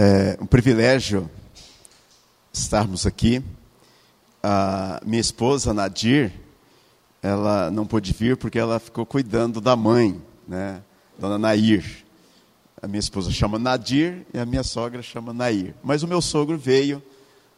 É 0.00 0.38
um 0.40 0.46
privilégio 0.46 1.28
estarmos 2.52 3.04
aqui. 3.04 3.42
A 4.40 5.00
minha 5.04 5.20
esposa, 5.20 5.74
Nadir, 5.74 6.32
ela 7.20 7.68
não 7.72 7.84
pôde 7.84 8.12
vir 8.12 8.36
porque 8.36 8.60
ela 8.60 8.78
ficou 8.78 9.04
cuidando 9.04 9.60
da 9.60 9.74
mãe, 9.74 10.22
né? 10.46 10.80
Dona 11.18 11.36
Nair. 11.36 12.04
A 12.80 12.86
minha 12.86 13.00
esposa 13.00 13.32
chama 13.32 13.58
Nadir 13.58 14.24
e 14.32 14.38
a 14.38 14.46
minha 14.46 14.62
sogra 14.62 15.02
chama 15.02 15.32
Nair. 15.32 15.74
Mas 15.82 16.04
o 16.04 16.06
meu 16.06 16.22
sogro 16.22 16.56
veio, 16.56 17.02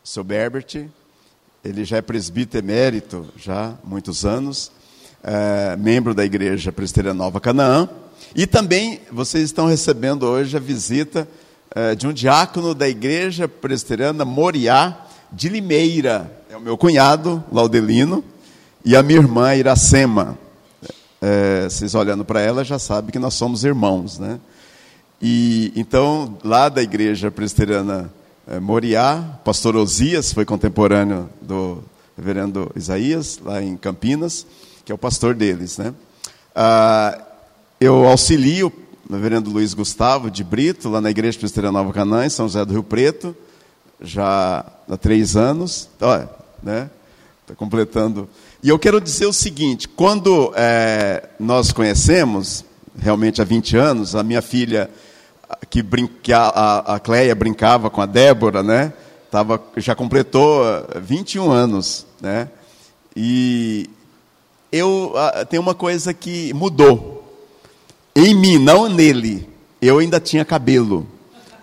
o 0.02 0.08
seu 0.08 0.24
Berbert, 0.24 0.88
ele 1.62 1.84
já 1.84 1.98
é 1.98 2.00
presbítero 2.00 2.64
emérito, 2.64 3.28
já 3.36 3.66
há 3.66 3.74
muitos 3.86 4.24
anos, 4.24 4.72
é, 5.22 5.76
membro 5.76 6.14
da 6.14 6.24
Igreja 6.24 6.72
Presbiteriana 6.72 7.18
Nova 7.18 7.38
Canaã. 7.38 7.86
E 8.34 8.46
também 8.46 8.98
vocês 9.12 9.44
estão 9.44 9.66
recebendo 9.66 10.22
hoje 10.22 10.56
a 10.56 10.60
visita 10.60 11.28
de 11.96 12.06
um 12.06 12.12
diácono 12.12 12.74
da 12.74 12.88
Igreja 12.88 13.46
Presbiteriana 13.46 14.24
Moriá 14.24 15.06
de 15.32 15.48
Limeira. 15.48 16.30
É 16.50 16.56
o 16.56 16.60
meu 16.60 16.76
cunhado, 16.76 17.44
Laudelino, 17.52 18.24
e 18.84 18.96
a 18.96 19.02
minha 19.02 19.20
irmã, 19.20 19.54
Iracema. 19.54 20.36
É, 21.22 21.64
vocês 21.64 21.94
olhando 21.94 22.24
para 22.24 22.40
ela 22.40 22.64
já 22.64 22.78
sabem 22.78 23.10
que 23.10 23.18
nós 23.18 23.34
somos 23.34 23.62
irmãos, 23.62 24.18
né? 24.18 24.40
E 25.22 25.70
então, 25.76 26.38
lá 26.42 26.68
da 26.68 26.82
Igreja 26.82 27.30
Presbiteriana 27.30 28.10
é, 28.48 28.58
Moriá, 28.58 29.38
pastor 29.44 29.76
Osias 29.76 30.32
foi 30.32 30.44
contemporâneo 30.44 31.28
do 31.40 31.84
reverendo 32.16 32.72
Isaías, 32.74 33.38
lá 33.44 33.62
em 33.62 33.76
Campinas, 33.76 34.46
que 34.84 34.90
é 34.90 34.94
o 34.94 34.98
pastor 34.98 35.34
deles, 35.34 35.78
né? 35.78 35.94
Ah, 36.54 37.18
eu 37.78 38.06
auxilio 38.06 38.72
reverendo 39.16 39.50
Luiz 39.50 39.74
Gustavo 39.74 40.30
de 40.30 40.44
Brito, 40.44 40.88
lá 40.88 41.00
na 41.00 41.10
Igreja 41.10 41.38
Presbiteriana 41.38 41.78
Nova 41.78 41.92
Canaã, 41.92 42.26
em 42.26 42.30
São 42.30 42.46
José 42.46 42.64
do 42.64 42.72
Rio 42.72 42.82
Preto, 42.82 43.34
já 44.00 44.64
há 44.88 44.96
três 44.96 45.36
anos, 45.36 45.88
olha, 46.00 46.28
né? 46.62 46.88
Está 47.42 47.54
completando. 47.54 48.28
E 48.62 48.68
eu 48.68 48.78
quero 48.78 49.00
dizer 49.00 49.26
o 49.26 49.32
seguinte: 49.32 49.88
quando 49.88 50.52
é, 50.54 51.28
nós 51.38 51.72
conhecemos, 51.72 52.64
realmente 52.98 53.42
há 53.42 53.44
20 53.44 53.76
anos, 53.76 54.14
a 54.14 54.22
minha 54.22 54.40
filha, 54.40 54.88
que, 55.68 55.82
brinca, 55.82 56.38
a, 56.38 56.94
a 56.94 57.00
Cleia 57.00 57.34
brincava 57.34 57.90
com 57.90 58.00
a 58.00 58.06
Débora, 58.06 58.62
né? 58.62 58.92
Tava, 59.30 59.60
já 59.76 59.94
completou 59.94 60.62
21 61.00 61.50
anos, 61.50 62.06
né? 62.20 62.48
E 63.14 63.88
eu 64.72 65.12
tem 65.48 65.58
uma 65.58 65.74
coisa 65.74 66.14
que 66.14 66.52
mudou 66.54 67.20
em 68.26 68.34
mim, 68.34 68.58
não 68.58 68.88
nele. 68.88 69.48
Eu 69.80 69.98
ainda 69.98 70.20
tinha 70.20 70.44
cabelo. 70.44 71.06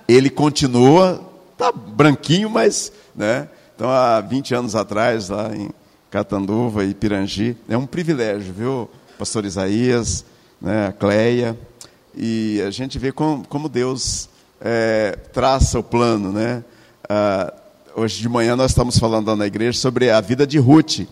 Ele 0.08 0.30
continua, 0.30 1.22
tá 1.58 1.72
branquinho, 1.72 2.50
mas, 2.50 2.92
né? 3.16 3.48
Então, 3.76 3.90
há 3.90 4.20
20 4.22 4.56
anos 4.56 4.76
atrás, 4.76 5.30
lá 5.30 5.56
em 5.56 5.70
Catanduva 6.10 6.84
e 6.84 6.94
Pirangi, 6.94 7.56
é 7.70 7.78
um 7.78 7.86
privilégio, 7.86 8.54
viu? 8.54 8.90
Pastor 9.20 9.46
Isaías, 9.46 10.26
né, 10.62 10.88
a 10.88 10.92
Cleia, 10.92 11.58
e 12.16 12.62
a 12.66 12.72
gente 12.72 12.98
vê 12.98 13.12
como, 13.12 13.46
como 13.48 13.70
Deus 13.70 14.30
é, 14.60 15.18
traça 15.34 15.78
o 15.78 15.84
plano, 15.84 16.32
né? 16.32 16.64
Ah, 17.08 17.54
hoje 17.96 18.22
de 18.22 18.30
manhã 18.30 18.56
nós 18.56 18.72
estamos 18.72 18.98
falando 18.98 19.36
na 19.36 19.46
igreja 19.46 19.78
sobre 19.78 20.10
a 20.10 20.20
vida 20.22 20.46
de 20.46 20.58
Ruth, 20.58 21.08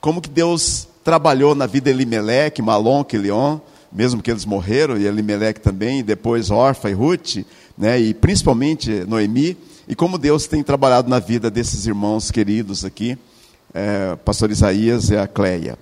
como 0.00 0.20
que 0.20 0.28
Deus 0.28 0.88
trabalhou 1.02 1.54
na 1.54 1.66
vida 1.66 1.90
de 1.90 1.96
Elimelech, 1.96 2.60
Malon, 2.62 3.04
Quilion, 3.04 3.58
mesmo 3.92 4.22
que 4.22 4.30
eles 4.30 4.44
morreram, 4.44 4.96
e 4.96 5.06
Elimelech 5.06 5.60
também, 5.60 6.00
e 6.00 6.02
depois 6.02 6.50
Orfa 6.50 6.90
e 6.90 6.92
Ruth, 6.92 7.38
né, 7.76 7.98
e 7.98 8.12
principalmente 8.12 9.04
Noemi, 9.04 9.56
e 9.86 9.94
como 9.94 10.18
Deus 10.18 10.46
tem 10.46 10.62
trabalhado 10.62 11.08
na 11.08 11.18
vida 11.18 11.50
desses 11.50 11.86
irmãos 11.86 12.30
queridos 12.30 12.84
aqui, 12.84 13.16
é, 13.72 14.16
pastor 14.16 14.50
Isaías 14.50 15.10
e 15.10 15.16
a 15.16 15.26
Cleia. 15.26 15.78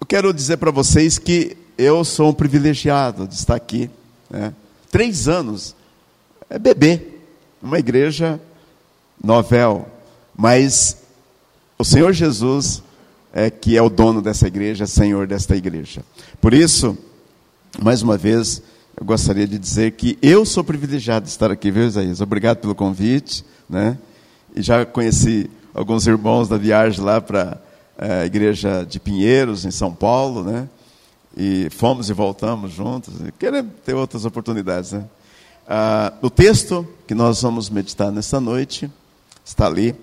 Eu 0.00 0.06
quero 0.06 0.32
dizer 0.32 0.58
para 0.58 0.70
vocês 0.70 1.18
que 1.18 1.56
eu 1.76 2.04
sou 2.04 2.30
um 2.30 2.34
privilegiado 2.34 3.26
de 3.26 3.34
estar 3.34 3.54
aqui. 3.54 3.90
Né? 4.30 4.52
Três 4.90 5.26
anos, 5.26 5.74
é 6.48 6.58
bebê, 6.58 7.02
uma 7.62 7.78
igreja 7.78 8.40
novel, 9.22 9.88
mas 10.36 10.98
o 11.78 11.84
Senhor 11.84 12.12
Jesus 12.12 12.82
é, 13.36 13.50
que 13.50 13.76
é 13.76 13.82
o 13.82 13.90
dono 13.90 14.22
dessa 14.22 14.46
igreja, 14.46 14.84
é 14.84 14.86
senhor 14.86 15.26
desta 15.26 15.54
igreja. 15.54 16.02
Por 16.40 16.54
isso, 16.54 16.96
mais 17.78 18.00
uma 18.00 18.16
vez, 18.16 18.62
eu 18.98 19.04
gostaria 19.04 19.46
de 19.46 19.58
dizer 19.58 19.90
que 19.90 20.18
eu 20.22 20.46
sou 20.46 20.64
privilegiado 20.64 21.26
de 21.26 21.30
estar 21.30 21.50
aqui, 21.50 21.70
viu, 21.70 21.86
Isaías? 21.86 22.22
Obrigado 22.22 22.56
pelo 22.56 22.74
convite, 22.74 23.44
né? 23.68 23.98
E 24.54 24.62
já 24.62 24.86
conheci 24.86 25.50
alguns 25.74 26.06
irmãos 26.06 26.48
da 26.48 26.56
viagem 26.56 27.04
lá 27.04 27.20
para 27.20 27.60
é, 27.98 28.22
a 28.22 28.24
igreja 28.24 28.86
de 28.88 28.98
Pinheiros, 28.98 29.66
em 29.66 29.70
São 29.70 29.92
Paulo, 29.92 30.42
né? 30.42 30.66
E 31.36 31.68
fomos 31.72 32.08
e 32.08 32.14
voltamos 32.14 32.72
juntos. 32.72 33.12
Queremos 33.38 33.72
ter 33.84 33.92
outras 33.92 34.24
oportunidades, 34.24 34.92
né? 34.92 35.04
Ah, 35.68 36.14
o 36.22 36.30
texto 36.30 36.88
que 37.06 37.14
nós 37.14 37.42
vamos 37.42 37.68
meditar 37.68 38.10
nessa 38.10 38.40
noite 38.40 38.90
está 39.44 39.66
ali. 39.66 39.94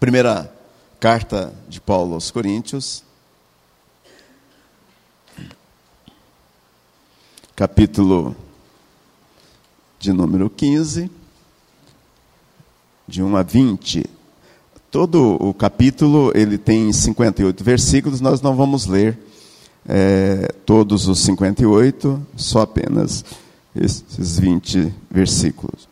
Primeira 0.00 0.52
Carta 1.02 1.52
de 1.68 1.80
Paulo 1.80 2.14
aos 2.14 2.30
Coríntios, 2.30 3.02
capítulo 7.56 8.36
de 9.98 10.12
número 10.12 10.48
15, 10.48 11.10
de 13.08 13.20
1 13.20 13.36
a 13.36 13.42
20. 13.42 14.04
Todo 14.92 15.36
o 15.40 15.52
capítulo 15.52 16.30
ele 16.36 16.56
tem 16.56 16.92
58 16.92 17.64
versículos, 17.64 18.20
nós 18.20 18.40
não 18.40 18.54
vamos 18.54 18.86
ler 18.86 19.18
é, 19.84 20.54
todos 20.64 21.08
os 21.08 21.18
58, 21.18 22.24
só 22.36 22.60
apenas 22.60 23.24
esses 23.74 24.38
20 24.38 24.94
versículos. 25.10 25.88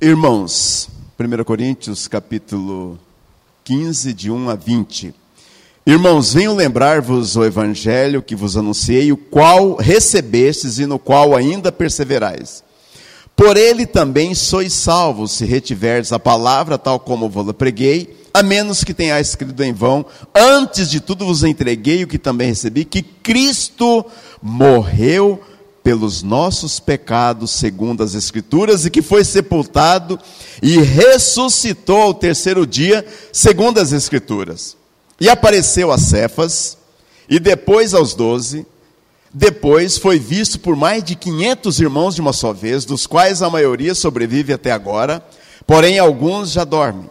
Irmãos, 0.00 0.89
1 1.20 1.44
Coríntios 1.44 2.08
capítulo 2.08 2.98
15, 3.64 4.14
de 4.14 4.30
1 4.30 4.48
a 4.48 4.54
20. 4.54 5.14
Irmãos, 5.84 6.32
venho 6.32 6.54
lembrar-vos 6.54 7.36
o 7.36 7.44
evangelho 7.44 8.22
que 8.22 8.34
vos 8.34 8.56
anunciei, 8.56 9.12
o 9.12 9.18
qual 9.18 9.74
recebestes 9.74 10.78
e 10.78 10.86
no 10.86 10.98
qual 10.98 11.36
ainda 11.36 11.70
perseverais. 11.70 12.64
Por 13.36 13.58
ele 13.58 13.84
também 13.84 14.34
sois 14.34 14.72
salvos, 14.72 15.32
se 15.32 15.44
retiverdes 15.44 16.10
a 16.10 16.18
palavra 16.18 16.78
tal 16.78 16.98
como 16.98 17.28
vos 17.28 17.52
preguei, 17.52 18.16
a 18.32 18.42
menos 18.42 18.82
que 18.82 18.94
tenhais 18.94 19.28
escrito 19.28 19.62
em 19.62 19.74
vão. 19.74 20.06
Antes 20.34 20.90
de 20.90 21.00
tudo 21.00 21.26
vos 21.26 21.44
entreguei 21.44 22.02
o 22.02 22.08
que 22.08 22.18
também 22.18 22.48
recebi, 22.48 22.82
que 22.82 23.02
Cristo 23.02 24.06
morreu 24.40 25.38
pelos 25.82 26.22
nossos 26.22 26.78
pecados, 26.78 27.50
segundo 27.50 28.02
as 28.02 28.14
Escrituras, 28.14 28.84
e 28.84 28.90
que 28.90 29.02
foi 29.02 29.24
sepultado 29.24 30.18
e 30.62 30.78
ressuscitou 30.78 32.02
ao 32.02 32.14
terceiro 32.14 32.66
dia, 32.66 33.04
segundo 33.32 33.78
as 33.78 33.92
Escrituras. 33.92 34.76
E 35.20 35.28
apareceu 35.28 35.90
a 35.90 35.98
Cefas, 35.98 36.76
e 37.28 37.38
depois 37.38 37.94
aos 37.94 38.14
doze, 38.14 38.66
depois 39.32 39.96
foi 39.96 40.18
visto 40.18 40.58
por 40.58 40.74
mais 40.74 41.04
de 41.04 41.14
quinhentos 41.14 41.80
irmãos 41.80 42.14
de 42.14 42.20
uma 42.20 42.32
só 42.32 42.52
vez, 42.52 42.84
dos 42.84 43.06
quais 43.06 43.42
a 43.42 43.48
maioria 43.48 43.94
sobrevive 43.94 44.52
até 44.52 44.72
agora, 44.72 45.24
porém 45.66 45.98
alguns 45.98 46.50
já 46.50 46.64
dormem. 46.64 47.08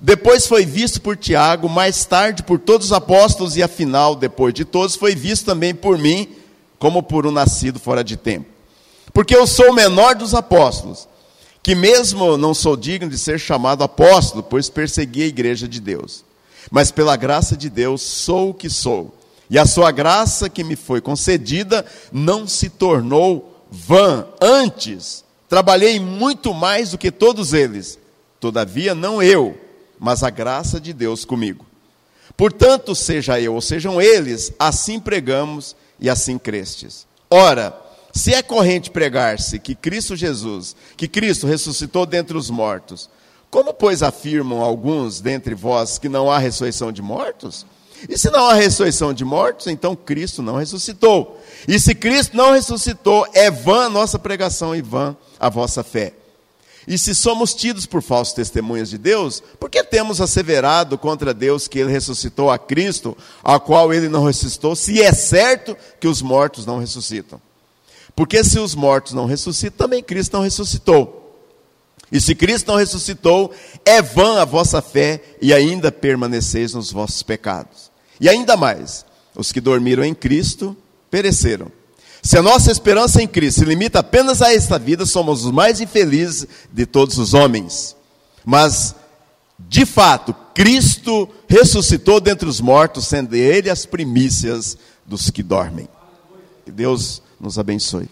Depois 0.00 0.46
foi 0.46 0.64
visto 0.64 1.00
por 1.00 1.16
Tiago, 1.16 1.68
mais 1.68 2.04
tarde 2.04 2.42
por 2.42 2.58
todos 2.58 2.86
os 2.86 2.92
apóstolos, 2.92 3.56
e 3.56 3.62
afinal, 3.62 4.16
depois 4.16 4.52
de 4.54 4.64
todos, 4.64 4.96
foi 4.96 5.14
visto 5.14 5.44
também 5.44 5.74
por 5.74 5.98
mim, 5.98 6.28
como 6.82 7.00
por 7.00 7.28
um 7.28 7.30
nascido 7.30 7.78
fora 7.78 8.02
de 8.02 8.16
tempo. 8.16 8.46
Porque 9.14 9.36
eu 9.36 9.46
sou 9.46 9.70
o 9.70 9.72
menor 9.72 10.16
dos 10.16 10.34
apóstolos, 10.34 11.06
que 11.62 11.76
mesmo 11.76 12.36
não 12.36 12.52
sou 12.52 12.76
digno 12.76 13.08
de 13.08 13.16
ser 13.16 13.38
chamado 13.38 13.84
apóstolo, 13.84 14.42
pois 14.42 14.68
persegui 14.68 15.22
a 15.22 15.26
igreja 15.26 15.68
de 15.68 15.80
Deus. 15.80 16.24
Mas 16.72 16.90
pela 16.90 17.14
graça 17.14 17.56
de 17.56 17.70
Deus 17.70 18.02
sou 18.02 18.50
o 18.50 18.54
que 18.54 18.68
sou. 18.68 19.16
E 19.48 19.56
a 19.56 19.64
sua 19.64 19.92
graça 19.92 20.50
que 20.50 20.64
me 20.64 20.74
foi 20.74 21.00
concedida 21.00 21.86
não 22.10 22.48
se 22.48 22.68
tornou 22.68 23.64
vã. 23.70 24.26
Antes, 24.40 25.24
trabalhei 25.48 26.00
muito 26.00 26.52
mais 26.52 26.90
do 26.90 26.98
que 26.98 27.12
todos 27.12 27.52
eles. 27.52 27.96
Todavia, 28.40 28.92
não 28.92 29.22
eu, 29.22 29.56
mas 30.00 30.24
a 30.24 30.30
graça 30.30 30.80
de 30.80 30.92
Deus 30.92 31.24
comigo. 31.24 31.64
Portanto, 32.36 32.92
seja 32.92 33.40
eu 33.40 33.54
ou 33.54 33.60
sejam 33.60 34.02
eles, 34.02 34.52
assim 34.58 34.98
pregamos 34.98 35.76
e 36.02 36.10
assim 36.10 36.36
crestes. 36.36 37.06
Ora, 37.30 37.74
se 38.12 38.34
é 38.34 38.42
corrente 38.42 38.90
pregar-se 38.90 39.58
que 39.58 39.74
Cristo 39.74 40.14
Jesus, 40.14 40.76
que 40.96 41.08
Cristo 41.08 41.46
ressuscitou 41.46 42.04
dentre 42.04 42.36
os 42.36 42.50
mortos, 42.50 43.08
como, 43.50 43.72
pois, 43.72 44.02
afirmam 44.02 44.60
alguns 44.60 45.20
dentre 45.20 45.54
vós 45.54 45.98
que 45.98 46.08
não 46.08 46.30
há 46.30 46.38
ressurreição 46.38 46.90
de 46.90 47.00
mortos? 47.00 47.64
E 48.08 48.18
se 48.18 48.30
não 48.30 48.46
há 48.46 48.54
ressurreição 48.54 49.14
de 49.14 49.24
mortos, 49.24 49.68
então 49.68 49.94
Cristo 49.94 50.42
não 50.42 50.56
ressuscitou. 50.56 51.40
E 51.68 51.78
se 51.78 51.94
Cristo 51.94 52.36
não 52.36 52.52
ressuscitou, 52.52 53.26
é 53.32 53.50
vã 53.50 53.84
a 53.84 53.90
nossa 53.90 54.18
pregação 54.18 54.74
e 54.74 54.82
vã 54.82 55.16
a 55.38 55.48
vossa 55.48 55.84
fé. 55.84 56.14
E 56.86 56.98
se 56.98 57.14
somos 57.14 57.54
tidos 57.54 57.86
por 57.86 58.02
falsos 58.02 58.34
testemunhas 58.34 58.90
de 58.90 58.98
Deus, 58.98 59.42
por 59.60 59.70
que 59.70 59.82
temos 59.84 60.20
asseverado 60.20 60.98
contra 60.98 61.32
Deus 61.32 61.68
que 61.68 61.78
ele 61.78 61.92
ressuscitou 61.92 62.50
a 62.50 62.58
Cristo, 62.58 63.16
a 63.42 63.60
qual 63.60 63.92
ele 63.92 64.08
não 64.08 64.24
ressuscitou, 64.24 64.74
se 64.74 65.00
é 65.00 65.12
certo 65.12 65.76
que 66.00 66.08
os 66.08 66.20
mortos 66.20 66.66
não 66.66 66.78
ressuscitam? 66.78 67.40
Porque 68.16 68.42
se 68.44 68.58
os 68.58 68.74
mortos 68.74 69.12
não 69.12 69.26
ressuscitam, 69.26 69.78
também 69.78 70.02
Cristo 70.02 70.34
não 70.34 70.42
ressuscitou. 70.42 71.20
E 72.10 72.20
se 72.20 72.34
Cristo 72.34 72.66
não 72.66 72.76
ressuscitou, 72.76 73.52
é 73.84 74.02
vã 74.02 74.40
a 74.40 74.44
vossa 74.44 74.82
fé 74.82 75.22
e 75.40 75.54
ainda 75.54 75.90
permaneceis 75.90 76.74
nos 76.74 76.92
vossos 76.92 77.22
pecados. 77.22 77.90
E 78.20 78.28
ainda 78.28 78.56
mais, 78.56 79.06
os 79.34 79.50
que 79.50 79.60
dormiram 79.60 80.04
em 80.04 80.14
Cristo 80.14 80.76
pereceram. 81.10 81.72
Se 82.22 82.38
a 82.38 82.42
nossa 82.42 82.70
esperança 82.70 83.20
em 83.20 83.26
Cristo 83.26 83.60
se 83.60 83.66
limita 83.66 83.98
apenas 83.98 84.40
a 84.40 84.54
esta 84.54 84.78
vida, 84.78 85.04
somos 85.04 85.44
os 85.44 85.50
mais 85.50 85.80
infelizes 85.80 86.46
de 86.72 86.86
todos 86.86 87.18
os 87.18 87.34
homens. 87.34 87.96
Mas, 88.44 88.94
de 89.58 89.84
fato, 89.84 90.32
Cristo 90.54 91.28
ressuscitou 91.48 92.20
dentre 92.20 92.48
os 92.48 92.60
mortos, 92.60 93.08
sendo 93.08 93.34
Ele 93.34 93.68
as 93.68 93.84
primícias 93.84 94.78
dos 95.04 95.30
que 95.30 95.42
dormem. 95.42 95.88
Que 96.64 96.70
Deus 96.70 97.20
nos 97.40 97.58
abençoe. 97.58 98.08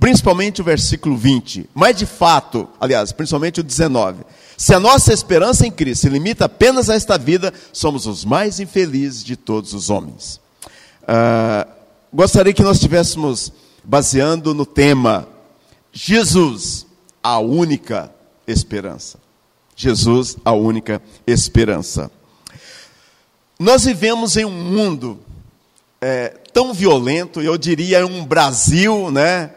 Principalmente 0.00 0.62
o 0.62 0.64
versículo 0.64 1.14
20. 1.14 1.68
Mas 1.74 1.96
de 1.96 2.06
fato, 2.06 2.66
aliás, 2.80 3.12
principalmente 3.12 3.60
o 3.60 3.62
19. 3.62 4.24
Se 4.56 4.74
a 4.74 4.80
nossa 4.80 5.12
esperança 5.12 5.66
em 5.66 5.70
Cristo 5.70 6.02
se 6.02 6.08
limita 6.08 6.46
apenas 6.46 6.88
a 6.88 6.94
esta 6.94 7.18
vida, 7.18 7.52
somos 7.74 8.06
os 8.06 8.24
mais 8.24 8.58
infelizes 8.58 9.22
de 9.22 9.36
todos 9.36 9.74
os 9.74 9.90
homens. 9.90 10.40
Uh, 11.02 11.81
gostaria 12.12 12.52
que 12.52 12.62
nós 12.62 12.76
estivéssemos 12.76 13.52
baseando 13.82 14.54
no 14.54 14.66
tema 14.66 15.26
Jesus, 15.92 16.86
a 17.22 17.38
única 17.38 18.12
esperança. 18.46 19.18
Jesus, 19.74 20.36
a 20.44 20.52
única 20.52 21.02
esperança. 21.26 22.10
Nós 23.58 23.84
vivemos 23.84 24.36
em 24.36 24.44
um 24.44 24.50
mundo 24.50 25.18
é, 26.00 26.28
tão 26.52 26.74
violento, 26.74 27.40
eu 27.40 27.56
diria 27.56 28.06
um 28.06 28.24
Brasil, 28.24 29.10
né? 29.10 29.50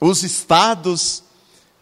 Os 0.00 0.22
estados, 0.22 1.22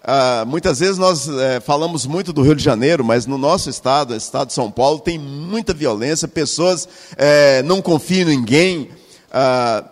ah, 0.02 0.44
muitas 0.46 0.80
vezes 0.80 0.98
nós 0.98 1.28
é, 1.28 1.60
falamos 1.60 2.06
muito 2.06 2.32
do 2.32 2.42
Rio 2.42 2.54
de 2.54 2.62
Janeiro, 2.62 3.04
mas 3.04 3.26
no 3.26 3.36
nosso 3.36 3.68
estado, 3.68 4.12
o 4.12 4.16
estado 4.16 4.48
de 4.48 4.54
São 4.54 4.70
Paulo, 4.70 5.00
tem 5.00 5.18
muita 5.18 5.74
violência, 5.74 6.26
pessoas 6.26 6.88
é, 7.16 7.62
não 7.62 7.82
confiam 7.82 8.30
em 8.30 8.36
ninguém, 8.36 8.90
ah, 9.30 9.84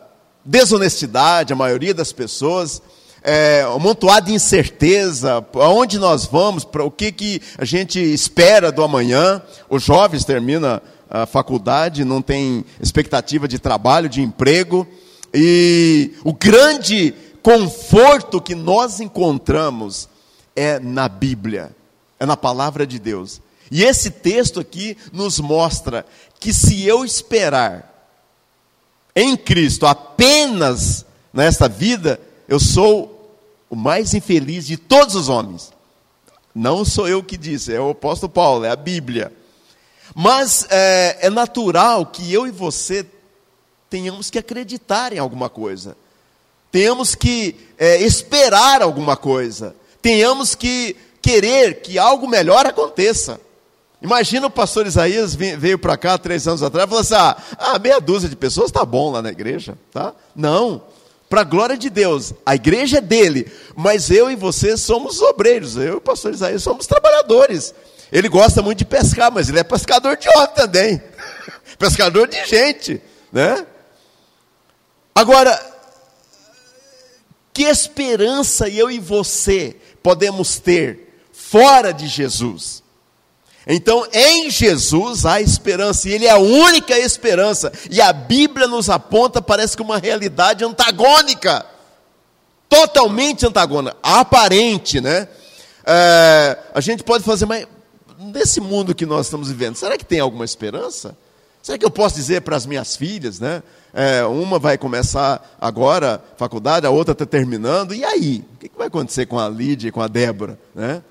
desonestidade, 0.46 1.52
a 1.52 1.56
maioria 1.56 1.92
das 1.92 2.12
pessoas, 2.12 2.80
é, 3.22 3.66
montoado 3.80 4.26
de 4.26 4.32
incerteza, 4.32 5.44
aonde 5.54 5.98
nós 5.98 6.24
vamos, 6.24 6.64
para 6.64 6.84
o 6.84 6.90
que, 6.90 7.10
que 7.10 7.42
a 7.58 7.64
gente 7.64 7.98
espera 7.98 8.70
do 8.70 8.84
amanhã. 8.84 9.42
Os 9.68 9.82
jovens 9.82 10.24
terminam 10.24 10.80
a 11.10 11.26
faculdade, 11.26 12.04
não 12.04 12.22
tem 12.22 12.64
expectativa 12.80 13.48
de 13.48 13.58
trabalho, 13.58 14.08
de 14.08 14.22
emprego. 14.22 14.86
E 15.34 16.12
o 16.22 16.32
grande 16.32 17.12
conforto 17.42 18.40
que 18.40 18.54
nós 18.54 19.00
encontramos 19.00 20.08
é 20.54 20.78
na 20.78 21.08
Bíblia, 21.08 21.74
é 22.20 22.24
na 22.24 22.36
palavra 22.36 22.86
de 22.86 22.98
Deus. 22.98 23.40
E 23.70 23.82
esse 23.82 24.10
texto 24.10 24.60
aqui 24.60 24.96
nos 25.12 25.40
mostra 25.40 26.06
que 26.38 26.52
se 26.54 26.84
eu 26.86 27.04
esperar 27.04 27.95
em 29.16 29.34
Cristo 29.34 29.86
apenas 29.86 31.06
nesta 31.32 31.66
vida, 31.66 32.20
eu 32.46 32.60
sou 32.60 33.40
o 33.70 33.74
mais 33.74 34.12
infeliz 34.12 34.66
de 34.66 34.76
todos 34.76 35.14
os 35.14 35.30
homens. 35.30 35.72
Não 36.54 36.84
sou 36.84 37.08
eu 37.08 37.22
que 37.22 37.38
disse, 37.38 37.72
é 37.72 37.80
o 37.80 37.90
apóstolo 37.90 38.30
Paulo, 38.30 38.66
é 38.66 38.70
a 38.70 38.76
Bíblia. 38.76 39.32
Mas 40.14 40.66
é, 40.68 41.18
é 41.22 41.30
natural 41.30 42.06
que 42.06 42.30
eu 42.30 42.46
e 42.46 42.50
você 42.50 43.06
tenhamos 43.88 44.28
que 44.30 44.38
acreditar 44.38 45.14
em 45.14 45.18
alguma 45.18 45.48
coisa, 45.48 45.96
tenhamos 46.70 47.14
que 47.14 47.56
é, 47.78 48.02
esperar 48.02 48.82
alguma 48.82 49.16
coisa, 49.16 49.74
tenhamos 50.02 50.54
que 50.54 50.94
querer 51.22 51.80
que 51.80 51.98
algo 51.98 52.28
melhor 52.28 52.66
aconteça. 52.66 53.40
Imagina 54.00 54.46
o 54.46 54.50
pastor 54.50 54.86
Isaías 54.86 55.34
veio 55.34 55.78
para 55.78 55.96
cá 55.96 56.18
três 56.18 56.46
anos 56.46 56.62
atrás 56.62 56.86
e 56.86 56.88
falou 56.88 57.00
assim: 57.00 57.14
ah, 57.14 57.36
ah, 57.58 57.78
meia 57.78 58.00
dúzia 58.00 58.28
de 58.28 58.36
pessoas 58.36 58.66
está 58.66 58.84
bom 58.84 59.10
lá 59.10 59.22
na 59.22 59.30
igreja, 59.30 59.76
tá? 59.90 60.14
Não, 60.34 60.82
para 61.28 61.40
a 61.40 61.44
glória 61.44 61.76
de 61.76 61.90
Deus, 61.90 62.34
a 62.44 62.54
igreja 62.54 62.98
é 62.98 63.00
dele, 63.00 63.50
mas 63.74 64.10
eu 64.10 64.30
e 64.30 64.36
você 64.36 64.76
somos 64.76 65.20
obreiros, 65.20 65.76
eu 65.76 65.94
e 65.94 65.96
o 65.96 66.00
pastor 66.00 66.32
Isaías 66.32 66.62
somos 66.62 66.86
trabalhadores. 66.86 67.74
Ele 68.12 68.28
gosta 68.28 68.62
muito 68.62 68.78
de 68.78 68.84
pescar, 68.84 69.32
mas 69.32 69.48
ele 69.48 69.58
é 69.58 69.64
pescador 69.64 70.16
de 70.16 70.28
homem 70.28 70.54
também. 70.54 71.02
pescador 71.76 72.28
de 72.28 72.44
gente, 72.46 73.02
né? 73.32 73.66
Agora, 75.14 75.58
que 77.52 77.64
esperança 77.64 78.68
eu 78.68 78.90
e 78.90 79.00
você 79.00 79.76
podemos 80.02 80.58
ter 80.58 81.26
fora 81.32 81.90
de 81.90 82.06
Jesus? 82.06 82.84
Então, 83.66 84.06
em 84.12 84.48
Jesus 84.48 85.26
há 85.26 85.40
esperança, 85.40 86.08
e 86.08 86.12
Ele 86.12 86.26
é 86.26 86.30
a 86.30 86.38
única 86.38 86.96
esperança, 86.96 87.72
e 87.90 88.00
a 88.00 88.12
Bíblia 88.12 88.68
nos 88.68 88.88
aponta, 88.88 89.42
parece 89.42 89.76
que 89.76 89.82
uma 89.82 89.98
realidade 89.98 90.64
antagônica, 90.64 91.66
totalmente 92.68 93.44
antagônica, 93.44 93.96
aparente, 94.02 95.00
né? 95.00 95.26
É, 95.84 96.58
a 96.72 96.80
gente 96.80 97.02
pode 97.02 97.24
fazer, 97.24 97.46
mas 97.46 97.66
nesse 98.18 98.60
mundo 98.60 98.94
que 98.94 99.04
nós 99.04 99.26
estamos 99.26 99.48
vivendo, 99.48 99.74
será 99.74 99.98
que 99.98 100.04
tem 100.04 100.20
alguma 100.20 100.44
esperança? 100.44 101.16
Será 101.60 101.76
que 101.76 101.84
eu 101.84 101.90
posso 101.90 102.14
dizer 102.14 102.42
para 102.42 102.54
as 102.54 102.64
minhas 102.64 102.94
filhas, 102.94 103.40
né? 103.40 103.64
É, 103.92 104.24
uma 104.24 104.60
vai 104.60 104.78
começar 104.78 105.56
agora 105.60 106.22
faculdade, 106.36 106.86
a 106.86 106.90
outra 106.90 107.12
está 107.12 107.26
terminando, 107.26 107.92
e 107.92 108.04
aí? 108.04 108.44
O 108.54 108.58
que 108.58 108.70
vai 108.78 108.86
acontecer 108.86 109.26
com 109.26 109.40
a 109.40 109.48
Lídia 109.48 109.88
e 109.88 109.90
com 109.90 110.00
a 110.00 110.06
Débora? 110.06 110.56
Né? 110.72 111.02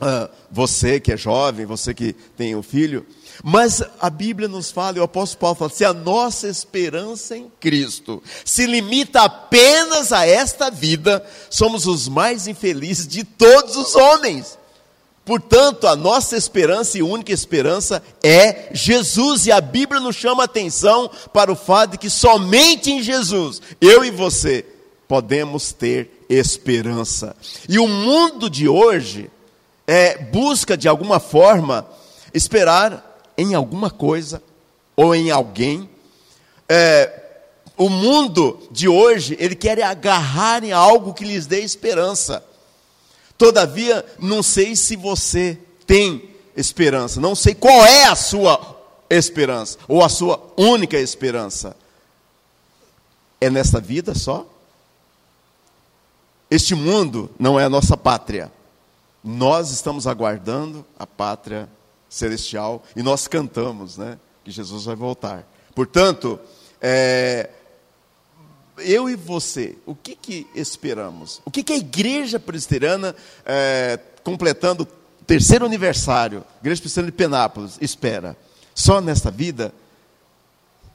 Ah, 0.00 0.30
você 0.50 0.98
que 0.98 1.12
é 1.12 1.16
jovem, 1.16 1.66
você 1.66 1.92
que 1.92 2.14
tem 2.36 2.56
um 2.56 2.62
filho. 2.62 3.04
Mas 3.44 3.82
a 4.00 4.08
Bíblia 4.08 4.48
nos 4.48 4.70
fala, 4.70 4.96
e 4.96 5.00
o 5.00 5.04
apóstolo 5.04 5.40
Paulo 5.40 5.56
fala, 5.56 5.70
se 5.70 5.84
a 5.84 5.92
nossa 5.92 6.48
esperança 6.48 7.36
em 7.36 7.50
Cristo 7.60 8.22
se 8.44 8.66
limita 8.66 9.22
apenas 9.22 10.12
a 10.12 10.26
esta 10.26 10.70
vida, 10.70 11.24
somos 11.50 11.86
os 11.86 12.08
mais 12.08 12.46
infelizes 12.46 13.06
de 13.06 13.24
todos 13.24 13.76
os 13.76 13.94
homens. 13.94 14.58
Portanto, 15.24 15.86
a 15.86 15.94
nossa 15.94 16.36
esperança 16.36 16.98
e 16.98 17.02
única 17.02 17.32
esperança 17.32 18.02
é 18.22 18.70
Jesus, 18.72 19.46
e 19.46 19.52
a 19.52 19.60
Bíblia 19.60 20.00
nos 20.00 20.16
chama 20.16 20.42
a 20.42 20.46
atenção 20.46 21.10
para 21.32 21.52
o 21.52 21.56
fato 21.56 21.92
de 21.92 21.98
que 21.98 22.10
somente 22.10 22.90
em 22.90 23.02
Jesus, 23.02 23.60
eu 23.80 24.02
e 24.02 24.10
você, 24.10 24.64
podemos 25.06 25.72
ter 25.72 26.24
esperança. 26.28 27.36
E 27.68 27.78
o 27.78 27.86
mundo 27.86 28.48
de 28.48 28.68
hoje 28.68 29.30
é, 29.92 30.16
busca, 30.16 30.76
de 30.76 30.86
alguma 30.86 31.18
forma, 31.18 31.84
esperar 32.32 33.24
em 33.36 33.56
alguma 33.56 33.90
coisa 33.90 34.40
ou 34.94 35.12
em 35.12 35.32
alguém. 35.32 35.90
É, 36.68 37.12
o 37.76 37.88
mundo 37.88 38.62
de 38.70 38.86
hoje, 38.86 39.36
ele 39.40 39.56
quer 39.56 39.82
agarrar 39.82 40.62
em 40.62 40.70
algo 40.70 41.12
que 41.12 41.24
lhes 41.24 41.44
dê 41.44 41.62
esperança. 41.62 42.40
Todavia, 43.36 44.06
não 44.20 44.44
sei 44.44 44.76
se 44.76 44.94
você 44.94 45.58
tem 45.84 46.30
esperança, 46.56 47.20
não 47.20 47.34
sei 47.34 47.52
qual 47.52 47.84
é 47.84 48.04
a 48.04 48.14
sua 48.14 48.80
esperança, 49.10 49.76
ou 49.88 50.04
a 50.04 50.08
sua 50.08 50.40
única 50.56 50.98
esperança. 50.98 51.76
É 53.40 53.50
nessa 53.50 53.80
vida 53.80 54.14
só? 54.14 54.46
Este 56.48 56.76
mundo 56.76 57.28
não 57.36 57.58
é 57.58 57.64
a 57.64 57.68
nossa 57.68 57.96
pátria. 57.96 58.52
Nós 59.22 59.70
estamos 59.70 60.06
aguardando 60.06 60.84
a 60.98 61.06
pátria 61.06 61.68
celestial 62.08 62.82
e 62.96 63.02
nós 63.02 63.28
cantamos, 63.28 63.96
né? 63.96 64.18
Que 64.44 64.50
Jesus 64.50 64.84
vai 64.84 64.96
voltar. 64.96 65.46
Portanto, 65.74 66.40
é, 66.80 67.50
eu 68.78 69.08
e 69.08 69.14
você, 69.14 69.76
o 69.86 69.94
que, 69.94 70.14
que 70.14 70.46
esperamos? 70.54 71.40
O 71.44 71.50
que, 71.50 71.62
que 71.62 71.72
a 71.72 71.76
igreja 71.76 72.40
presbiteriana, 72.40 73.14
é, 73.44 73.98
completando 74.24 74.84
o 74.84 75.24
terceiro 75.24 75.64
aniversário, 75.64 76.44
igreja 76.60 76.80
presbiteriana 76.80 77.10
de 77.10 77.16
Penápolis, 77.16 77.78
espera? 77.80 78.36
Só 78.74 79.00
nesta 79.00 79.30
vida? 79.30 79.72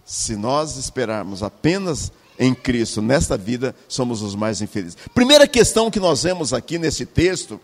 Se 0.03 0.35
nós 0.35 0.77
esperarmos 0.77 1.41
apenas 1.41 2.11
em 2.37 2.53
Cristo 2.53 3.01
nesta 3.01 3.37
vida, 3.37 3.75
somos 3.87 4.21
os 4.21 4.35
mais 4.35 4.61
infelizes. 4.61 4.97
Primeira 5.13 5.47
questão 5.47 5.89
que 5.89 5.99
nós 5.99 6.23
vemos 6.23 6.53
aqui 6.53 6.77
nesse 6.77 7.05
texto, 7.05 7.59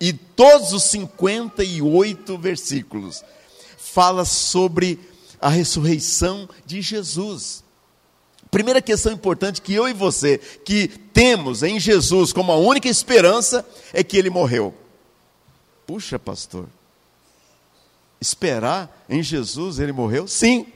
e 0.00 0.12
todos 0.12 0.72
os 0.72 0.84
58 0.84 2.38
versículos, 2.38 3.22
fala 3.76 4.24
sobre 4.24 4.98
a 5.40 5.48
ressurreição 5.48 6.48
de 6.64 6.80
Jesus. 6.80 7.62
Primeira 8.50 8.80
questão 8.80 9.12
importante 9.12 9.60
que 9.60 9.74
eu 9.74 9.88
e 9.88 9.92
você, 9.92 10.38
que 10.64 10.88
temos 10.88 11.62
em 11.62 11.78
Jesus 11.78 12.32
como 12.32 12.50
a 12.50 12.56
única 12.56 12.88
esperança, 12.88 13.64
é 13.92 14.02
que 14.02 14.16
ele 14.16 14.30
morreu. 14.30 14.74
Puxa, 15.86 16.18
pastor, 16.18 16.66
esperar 18.20 19.04
em 19.08 19.22
Jesus, 19.22 19.78
ele 19.78 19.92
morreu? 19.92 20.26
Sim. 20.26 20.66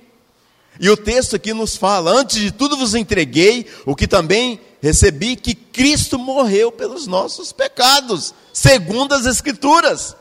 E 0.79 0.91
o 0.91 0.97
texto 0.97 1.37
aqui 1.37 1.53
nos 1.53 1.77
fala: 1.77 2.11
Antes 2.11 2.41
de 2.41 2.51
tudo 2.53 2.77
vos 2.77 2.95
entreguei, 2.95 3.67
o 3.87 3.95
que 3.95 4.07
também 4.07 4.61
recebi, 4.81 5.37
que 5.37 5.55
Cristo 5.55 6.19
morreu 6.19 6.71
pelos 6.71 7.07
nossos 7.07 7.53
pecados, 7.53 8.35
segundo 8.55 9.13
as 9.13 9.27
Escrituras. 9.27 10.17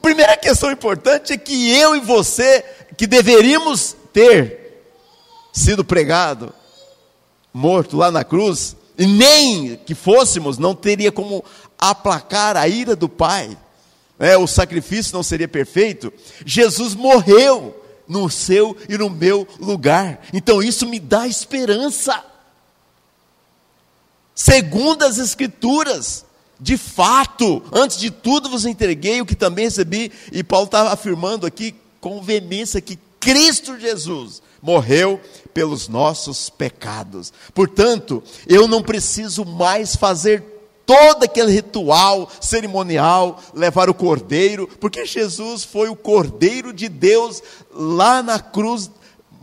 Primeira 0.00 0.36
questão 0.36 0.70
importante 0.70 1.32
é 1.32 1.36
que 1.36 1.68
eu 1.76 1.96
e 1.96 2.00
você, 2.00 2.64
que 2.96 3.08
deveríamos 3.08 3.96
ter 4.12 4.86
sido 5.52 5.84
pregado, 5.84 6.54
morto 7.52 7.96
lá 7.96 8.10
na 8.10 8.22
cruz, 8.22 8.76
e 8.96 9.06
nem 9.06 9.76
que 9.76 9.94
fôssemos, 9.94 10.58
não 10.58 10.74
teria 10.74 11.10
como 11.10 11.44
aplacar 11.76 12.56
a 12.56 12.68
ira 12.68 12.94
do 12.94 13.08
Pai, 13.08 13.58
é, 14.18 14.36
o 14.38 14.46
sacrifício 14.46 15.12
não 15.12 15.24
seria 15.24 15.48
perfeito. 15.48 16.12
Jesus 16.46 16.94
morreu 16.94 17.82
no 18.06 18.30
seu 18.30 18.76
e 18.88 18.96
no 18.96 19.10
meu 19.10 19.48
lugar, 19.58 20.20
então 20.32 20.62
isso 20.62 20.86
me 20.86 21.00
dá 21.00 21.26
esperança. 21.26 22.24
Segundo 24.34 25.02
as 25.02 25.18
Escrituras, 25.18 26.24
de 26.60 26.76
fato, 26.76 27.62
antes 27.72 27.98
de 27.98 28.10
tudo 28.10 28.48
vos 28.48 28.64
entreguei 28.64 29.20
o 29.20 29.26
que 29.26 29.34
também 29.34 29.64
recebi, 29.64 30.10
e 30.32 30.42
Paulo 30.42 30.66
está 30.66 30.92
afirmando 30.92 31.46
aqui 31.46 31.74
com 32.00 32.22
veemência 32.22 32.80
que 32.80 32.98
Cristo 33.18 33.78
Jesus 33.78 34.42
morreu 34.60 35.20
pelos 35.52 35.88
nossos 35.88 36.50
pecados. 36.50 37.32
Portanto, 37.54 38.22
eu 38.46 38.68
não 38.68 38.82
preciso 38.82 39.44
mais 39.44 39.96
fazer 39.96 40.42
todo 40.86 41.24
aquele 41.24 41.50
ritual 41.50 42.28
cerimonial, 42.40 43.40
levar 43.54 43.88
o 43.88 43.94
cordeiro, 43.94 44.68
porque 44.80 45.06
Jesus 45.06 45.64
foi 45.64 45.88
o 45.88 45.96
cordeiro 45.96 46.72
de 46.72 46.88
Deus 46.88 47.42
lá 47.72 48.22
na 48.22 48.38
cruz, 48.38 48.90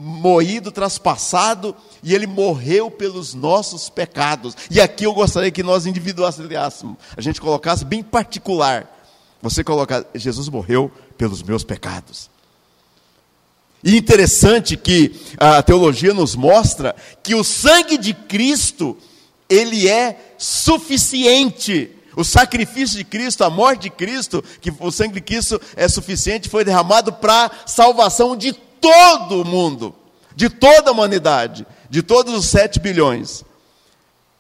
moído, 0.03 0.71
traspassado, 0.71 1.75
e 2.01 2.15
ele 2.15 2.25
morreu 2.25 2.89
pelos 2.89 3.35
nossos 3.35 3.87
pecados. 3.87 4.57
E 4.69 4.81
aqui 4.81 5.05
eu 5.05 5.13
gostaria 5.13 5.51
que 5.51 5.61
nós 5.61 5.85
individuássemos, 5.85 6.97
a 7.15 7.21
gente 7.21 7.39
colocasse 7.39 7.85
bem 7.85 8.01
particular. 8.01 8.89
Você 9.43 9.63
colocar, 9.63 10.03
Jesus 10.15 10.49
morreu 10.49 10.91
pelos 11.17 11.43
meus 11.43 11.63
pecados. 11.63 12.31
E 13.83 13.95
interessante 13.95 14.75
que 14.75 15.15
a 15.37 15.61
teologia 15.61 16.13
nos 16.13 16.35
mostra 16.35 16.95
que 17.21 17.35
o 17.35 17.43
sangue 17.43 17.97
de 17.97 18.13
Cristo, 18.13 18.97
ele 19.47 19.87
é 19.87 20.33
suficiente. 20.37 21.91
O 22.15 22.23
sacrifício 22.23 22.97
de 22.97 23.03
Cristo, 23.03 23.43
a 23.43 23.49
morte 23.49 23.83
de 23.83 23.89
Cristo, 23.91 24.43
que 24.59 24.73
o 24.79 24.91
sangue 24.91 25.13
de 25.13 25.21
Cristo 25.21 25.61
é 25.75 25.87
suficiente, 25.87 26.49
foi 26.49 26.65
derramado 26.65 27.13
para 27.13 27.51
salvação 27.65 28.35
de 28.35 28.53
todo 28.81 29.41
o 29.41 29.45
mundo, 29.45 29.95
de 30.35 30.49
toda 30.49 30.89
a 30.89 30.93
humanidade, 30.93 31.65
de 31.89 32.01
todos 32.01 32.33
os 32.33 32.45
sete 32.45 32.79
bilhões. 32.79 33.45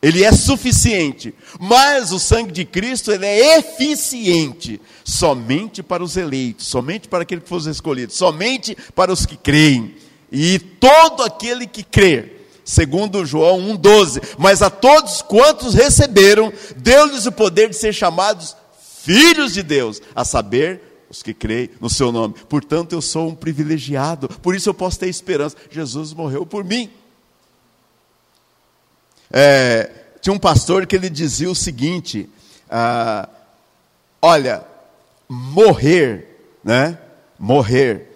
Ele 0.01 0.23
é 0.23 0.31
suficiente, 0.31 1.33
mas 1.59 2.11
o 2.11 2.19
sangue 2.19 2.51
de 2.51 2.65
Cristo 2.65 3.11
ele 3.11 3.25
é 3.25 3.59
eficiente 3.59 4.81
somente 5.03 5.83
para 5.83 6.03
os 6.03 6.17
eleitos, 6.17 6.65
somente 6.65 7.07
para 7.07 7.21
aquele 7.21 7.41
que 7.41 7.49
fosse 7.49 7.69
escolhido, 7.69 8.11
somente 8.11 8.75
para 8.95 9.13
os 9.13 9.27
que 9.27 9.37
creem. 9.37 9.95
E 10.31 10.57
todo 10.57 11.21
aquele 11.21 11.67
que 11.67 11.83
crê, 11.83 12.33
segundo 12.65 13.25
João 13.25 13.59
1,12, 13.77 14.23
mas 14.39 14.63
a 14.63 14.71
todos 14.71 15.21
quantos 15.21 15.75
receberam, 15.75 16.51
deu-lhes 16.77 17.27
o 17.27 17.31
poder 17.31 17.69
de 17.69 17.75
ser 17.75 17.93
chamados 17.93 18.55
filhos 19.03 19.53
de 19.53 19.61
Deus, 19.61 20.01
a 20.15 20.25
saber, 20.25 20.90
os 21.11 21.21
que 21.21 21.33
creem 21.33 21.69
no 21.81 21.89
seu 21.89 22.09
nome. 22.09 22.35
Portanto, 22.47 22.93
eu 22.93 23.01
sou 23.01 23.27
um 23.27 23.35
privilegiado, 23.35 24.29
por 24.39 24.55
isso 24.55 24.69
eu 24.69 24.73
posso 24.73 24.97
ter 24.97 25.09
esperança. 25.09 25.57
Jesus 25.69 26.13
morreu 26.13 26.45
por 26.45 26.63
mim. 26.63 26.89
É, 29.29 29.91
tinha 30.21 30.33
um 30.33 30.39
pastor 30.39 30.87
que 30.87 30.95
ele 30.95 31.09
dizia 31.09 31.51
o 31.51 31.55
seguinte: 31.55 32.29
ah, 32.69 33.27
olha, 34.21 34.63
morrer, 35.27 36.27
né? 36.63 36.97
Morrer 37.37 38.07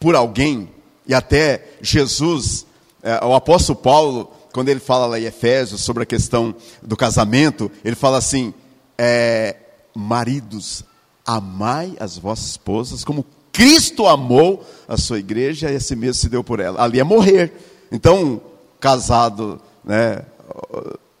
por 0.00 0.16
alguém, 0.16 0.70
e 1.06 1.14
até 1.14 1.74
Jesus, 1.80 2.66
é, 3.02 3.24
o 3.24 3.34
apóstolo 3.34 3.78
Paulo, 3.78 4.32
quando 4.52 4.68
ele 4.70 4.80
fala 4.80 5.06
lá 5.06 5.20
em 5.20 5.24
Efésios 5.24 5.82
sobre 5.82 6.04
a 6.04 6.06
questão 6.06 6.54
do 6.82 6.96
casamento, 6.96 7.70
ele 7.84 7.96
fala 7.96 8.16
assim: 8.16 8.54
é, 8.96 9.56
maridos, 9.94 10.84
amai 11.26 11.96
as 12.00 12.18
vossas 12.18 12.46
esposas 12.46 13.04
como 13.04 13.24
Cristo 13.52 14.06
amou 14.06 14.64
a 14.88 14.96
sua 14.96 15.18
igreja 15.18 15.70
e 15.70 15.76
a 15.76 15.80
si 15.80 15.94
mesmo 15.94 16.14
se 16.14 16.28
deu 16.28 16.42
por 16.42 16.58
ela. 16.58 16.82
Ali 16.82 16.98
é 16.98 17.04
morrer. 17.04 17.52
Então, 17.92 18.40
casado 18.80 19.60
né, 19.84 20.24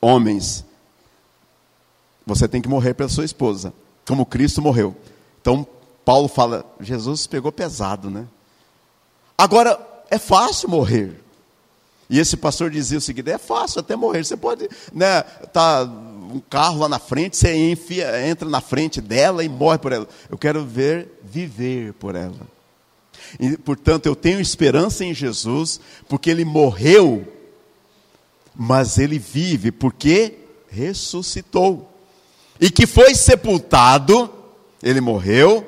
homens, 0.00 0.64
você 2.26 2.48
tem 2.48 2.62
que 2.62 2.68
morrer 2.68 2.94
pela 2.94 3.08
sua 3.08 3.24
esposa, 3.24 3.72
como 4.06 4.24
Cristo 4.24 4.62
morreu. 4.62 4.96
Então, 5.40 5.66
Paulo 6.04 6.26
fala, 6.26 6.64
Jesus 6.80 7.26
pegou 7.26 7.52
pesado, 7.52 8.10
né? 8.10 8.26
Agora, 9.36 9.78
é 10.10 10.18
fácil 10.18 10.68
morrer. 10.68 11.20
E 12.08 12.18
esse 12.18 12.36
pastor 12.36 12.70
dizia 12.70 12.98
o 12.98 13.00
seguinte: 13.00 13.30
é 13.30 13.38
fácil 13.38 13.80
até 13.80 13.96
morrer. 13.96 14.24
Você 14.24 14.36
pode, 14.36 14.68
né, 14.92 15.22
tá 15.22 15.84
um 16.32 16.40
carro 16.40 16.80
lá 16.80 16.88
na 16.88 16.98
frente, 16.98 17.36
você 17.36 17.54
enfia, 17.70 18.28
entra 18.28 18.48
na 18.48 18.60
frente 18.60 19.00
dela 19.00 19.44
e 19.44 19.48
morre 19.48 19.78
por 19.78 19.92
ela. 19.92 20.08
Eu 20.30 20.38
quero 20.38 20.64
ver 20.64 21.08
viver 21.22 21.92
por 21.94 22.14
ela. 22.14 22.40
E, 23.38 23.56
portanto, 23.56 24.06
eu 24.06 24.16
tenho 24.16 24.40
esperança 24.40 25.04
em 25.04 25.14
Jesus, 25.14 25.80
porque 26.08 26.30
ele 26.30 26.44
morreu 26.44 27.26
mas 28.54 28.98
ele 28.98 29.18
vive 29.18 29.70
porque 29.72 30.34
ressuscitou. 30.68 31.90
E 32.60 32.70
que 32.70 32.86
foi 32.86 33.14
sepultado, 33.14 34.30
ele 34.82 35.00
morreu, 35.00 35.66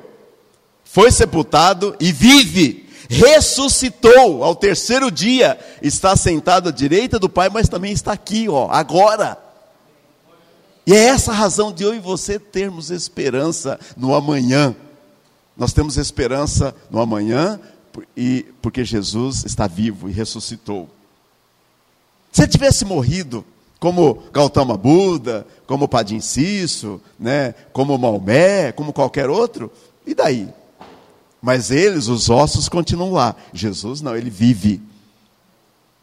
foi 0.83 1.11
sepultado 1.11 1.95
e 1.99 2.11
vive, 2.11 2.87
ressuscitou 3.09 4.43
ao 4.43 4.55
terceiro 4.55 5.11
dia, 5.11 5.59
está 5.81 6.15
sentado 6.15 6.69
à 6.69 6.71
direita 6.71 7.19
do 7.19 7.27
Pai, 7.27 7.49
mas 7.49 7.67
também 7.67 7.91
está 7.91 8.13
aqui, 8.13 8.47
ó, 8.47 8.69
agora. 8.71 9.37
E 10.85 10.93
é 10.93 11.05
essa 11.05 11.31
a 11.31 11.35
razão 11.35 11.71
de 11.71 11.83
eu 11.83 11.95
e 11.95 11.99
você 11.99 12.37
termos 12.37 12.91
esperança 12.91 13.79
no 13.97 14.13
amanhã. 14.13 14.75
Nós 15.57 15.73
temos 15.73 15.97
esperança 15.97 16.75
no 16.91 16.99
amanhã 16.99 17.59
e 18.15 18.45
porque 18.61 18.83
Jesus 18.83 19.45
está 19.45 19.67
vivo 19.67 20.09
e 20.09 20.11
ressuscitou. 20.11 20.89
Se 22.31 22.41
ele 22.43 22.51
tivesse 22.51 22.83
morrido, 22.83 23.45
como 23.79 24.23
Gautama 24.31 24.77
Buda, 24.77 25.47
como 25.65 25.87
Padim 25.87 26.19
Cisso, 26.19 27.01
né, 27.19 27.53
como 27.71 27.97
Maomé, 27.97 28.71
como 28.71 28.93
qualquer 28.93 29.29
outro, 29.29 29.71
e 30.05 30.13
daí? 30.13 30.49
Mas 31.41 31.71
eles, 31.71 32.07
os 32.07 32.29
ossos, 32.29 32.67
continuam 32.67 33.13
lá. 33.13 33.35
Jesus 33.53 34.01
não, 34.01 34.15
ele 34.15 34.29
vive. 34.29 34.81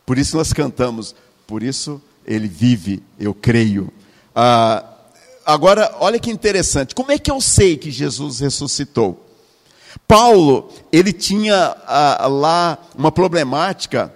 Por 0.06 0.18
isso 0.18 0.36
nós 0.36 0.52
cantamos, 0.52 1.14
por 1.46 1.62
isso 1.62 2.00
ele 2.24 2.48
vive, 2.48 3.02
eu 3.18 3.34
creio. 3.34 3.92
Ah, 4.34 4.84
agora, 5.44 5.94
olha 6.00 6.18
que 6.18 6.30
interessante, 6.30 6.94
como 6.94 7.12
é 7.12 7.18
que 7.18 7.30
eu 7.30 7.40
sei 7.40 7.76
que 7.76 7.90
Jesus 7.90 8.40
ressuscitou? 8.40 9.26
Paulo, 10.08 10.70
ele 10.90 11.12
tinha 11.12 11.76
ah, 11.86 12.26
lá 12.28 12.78
uma 12.96 13.12
problemática 13.12 14.12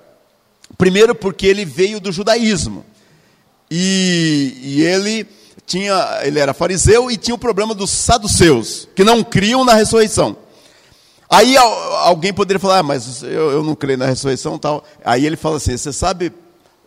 Primeiro, 0.77 1.15
porque 1.15 1.47
ele 1.47 1.65
veio 1.65 2.01
do 2.01 2.13
judaísmo. 2.13 2.85
E, 3.71 4.57
e, 4.63 4.83
ele 4.83 5.27
tinha, 5.67 6.21
ele 6.23 6.39
era 6.39 6.55
fariseu 6.55 7.11
e 7.11 7.17
tinha 7.17 7.35
o 7.35 7.39
problema 7.39 7.75
dos 7.75 7.91
saduceus, 7.91 8.87
que 8.95 9.03
não 9.03 9.25
criam 9.25 9.65
na 9.65 9.75
ressurreição. 9.75 10.37
Aí 11.29 11.57
alguém 11.57 12.33
poderia 12.33 12.61
falar, 12.61 12.79
ah, 12.79 12.83
mas 12.83 13.23
eu, 13.23 13.51
eu, 13.51 13.65
não 13.65 13.75
creio 13.75 13.99
na 13.99 14.07
ressurreição 14.07 14.59
tal. 14.59 14.85
Aí 15.05 15.27
ele 15.27 15.37
fala 15.37 15.57
assim: 15.57 15.77
você 15.77 15.93
sabe 15.93 16.33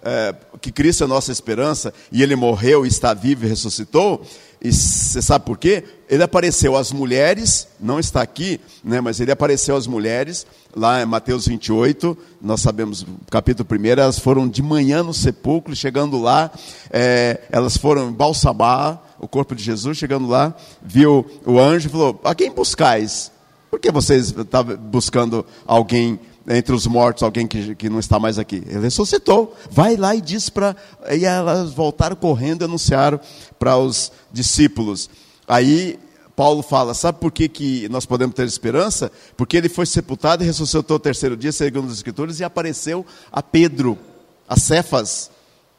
é, 0.03 0.33
que 0.61 0.71
Cristo 0.71 1.03
é 1.03 1.05
a 1.05 1.07
nossa 1.09 1.31
esperança 1.31 1.93
e 2.11 2.23
ele 2.23 2.35
morreu, 2.35 2.85
está 2.85 3.13
vivo 3.13 3.45
e 3.45 3.49
ressuscitou? 3.49 4.25
E 4.61 4.73
você 4.73 5.21
sabe 5.21 5.45
por 5.45 5.57
quê? 5.57 5.85
Ele 6.09 6.21
apareceu 6.21 6.75
às 6.75 6.91
mulheres, 6.91 7.67
não 7.79 7.97
está 7.97 8.21
aqui, 8.21 8.59
né, 8.83 8.99
mas 8.99 9.21
ele 9.21 9.31
apareceu 9.31 9.75
às 9.75 9.87
mulheres, 9.87 10.45
lá 10.75 11.01
em 11.01 11.05
Mateus 11.05 11.47
28, 11.47 12.17
nós 12.41 12.59
sabemos, 12.59 13.05
capítulo 13.31 13.67
1, 13.71 13.85
elas 13.85 14.19
foram 14.19 14.49
de 14.49 14.61
manhã 14.61 15.01
no 15.01 15.13
sepulcro, 15.13 15.73
chegando 15.75 16.19
lá, 16.19 16.51
é, 16.89 17.41
elas 17.49 17.77
foram 17.77 18.11
balsamar 18.11 19.01
o 19.17 19.27
corpo 19.27 19.55
de 19.55 19.63
Jesus, 19.63 19.97
chegando 19.97 20.27
lá, 20.27 20.53
viu 20.81 21.25
o 21.45 21.59
anjo 21.59 21.87
e 21.87 21.91
falou: 21.91 22.19
A 22.23 22.33
quem 22.33 22.51
buscais? 22.51 23.31
Por 23.69 23.79
que 23.79 23.91
vocês 23.91 24.31
estavam 24.31 24.75
buscando 24.77 25.45
alguém 25.67 26.19
entre 26.49 26.73
os 26.73 26.87
mortos 26.87 27.21
alguém 27.21 27.45
que, 27.45 27.75
que 27.75 27.89
não 27.89 27.99
está 27.99 28.19
mais 28.19 28.39
aqui. 28.39 28.63
Ele 28.65 28.79
ressuscitou. 28.79 29.55
Vai 29.69 29.95
lá 29.95 30.15
e 30.15 30.21
diz 30.21 30.49
para. 30.49 30.75
E 31.11 31.23
elas 31.23 31.71
voltaram 31.71 32.15
correndo 32.15 32.63
e 32.63 32.65
anunciaram 32.65 33.19
para 33.59 33.77
os 33.77 34.11
discípulos. 34.31 35.09
Aí 35.47 35.99
Paulo 36.35 36.63
fala: 36.63 36.95
sabe 36.95 37.19
por 37.19 37.31
que, 37.31 37.47
que 37.47 37.87
nós 37.89 38.07
podemos 38.07 38.35
ter 38.35 38.47
esperança? 38.47 39.11
Porque 39.37 39.55
ele 39.55 39.69
foi 39.69 39.85
sepultado 39.85 40.43
e 40.43 40.47
ressuscitou 40.47 40.97
o 40.97 40.99
terceiro 40.99 41.37
dia, 41.37 41.51
segundo 41.51 41.87
as 41.87 41.97
Escrituras, 41.97 42.39
e 42.39 42.43
apareceu 42.43 43.05
a 43.31 43.43
Pedro, 43.43 43.95
a 44.47 44.57
Cefas. 44.57 45.29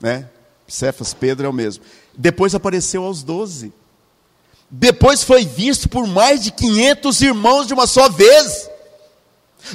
Né? 0.00 0.28
Cefas, 0.68 1.12
Pedro 1.12 1.46
é 1.46 1.50
o 1.50 1.52
mesmo. 1.52 1.82
Depois 2.16 2.54
apareceu 2.54 3.04
aos 3.04 3.24
doze. 3.24 3.72
Depois 4.70 5.24
foi 5.24 5.44
visto 5.44 5.88
por 5.88 6.06
mais 6.06 6.44
de 6.44 6.52
500 6.52 7.20
irmãos 7.22 7.66
de 7.66 7.74
uma 7.74 7.88
só 7.88 8.08
vez 8.08 8.69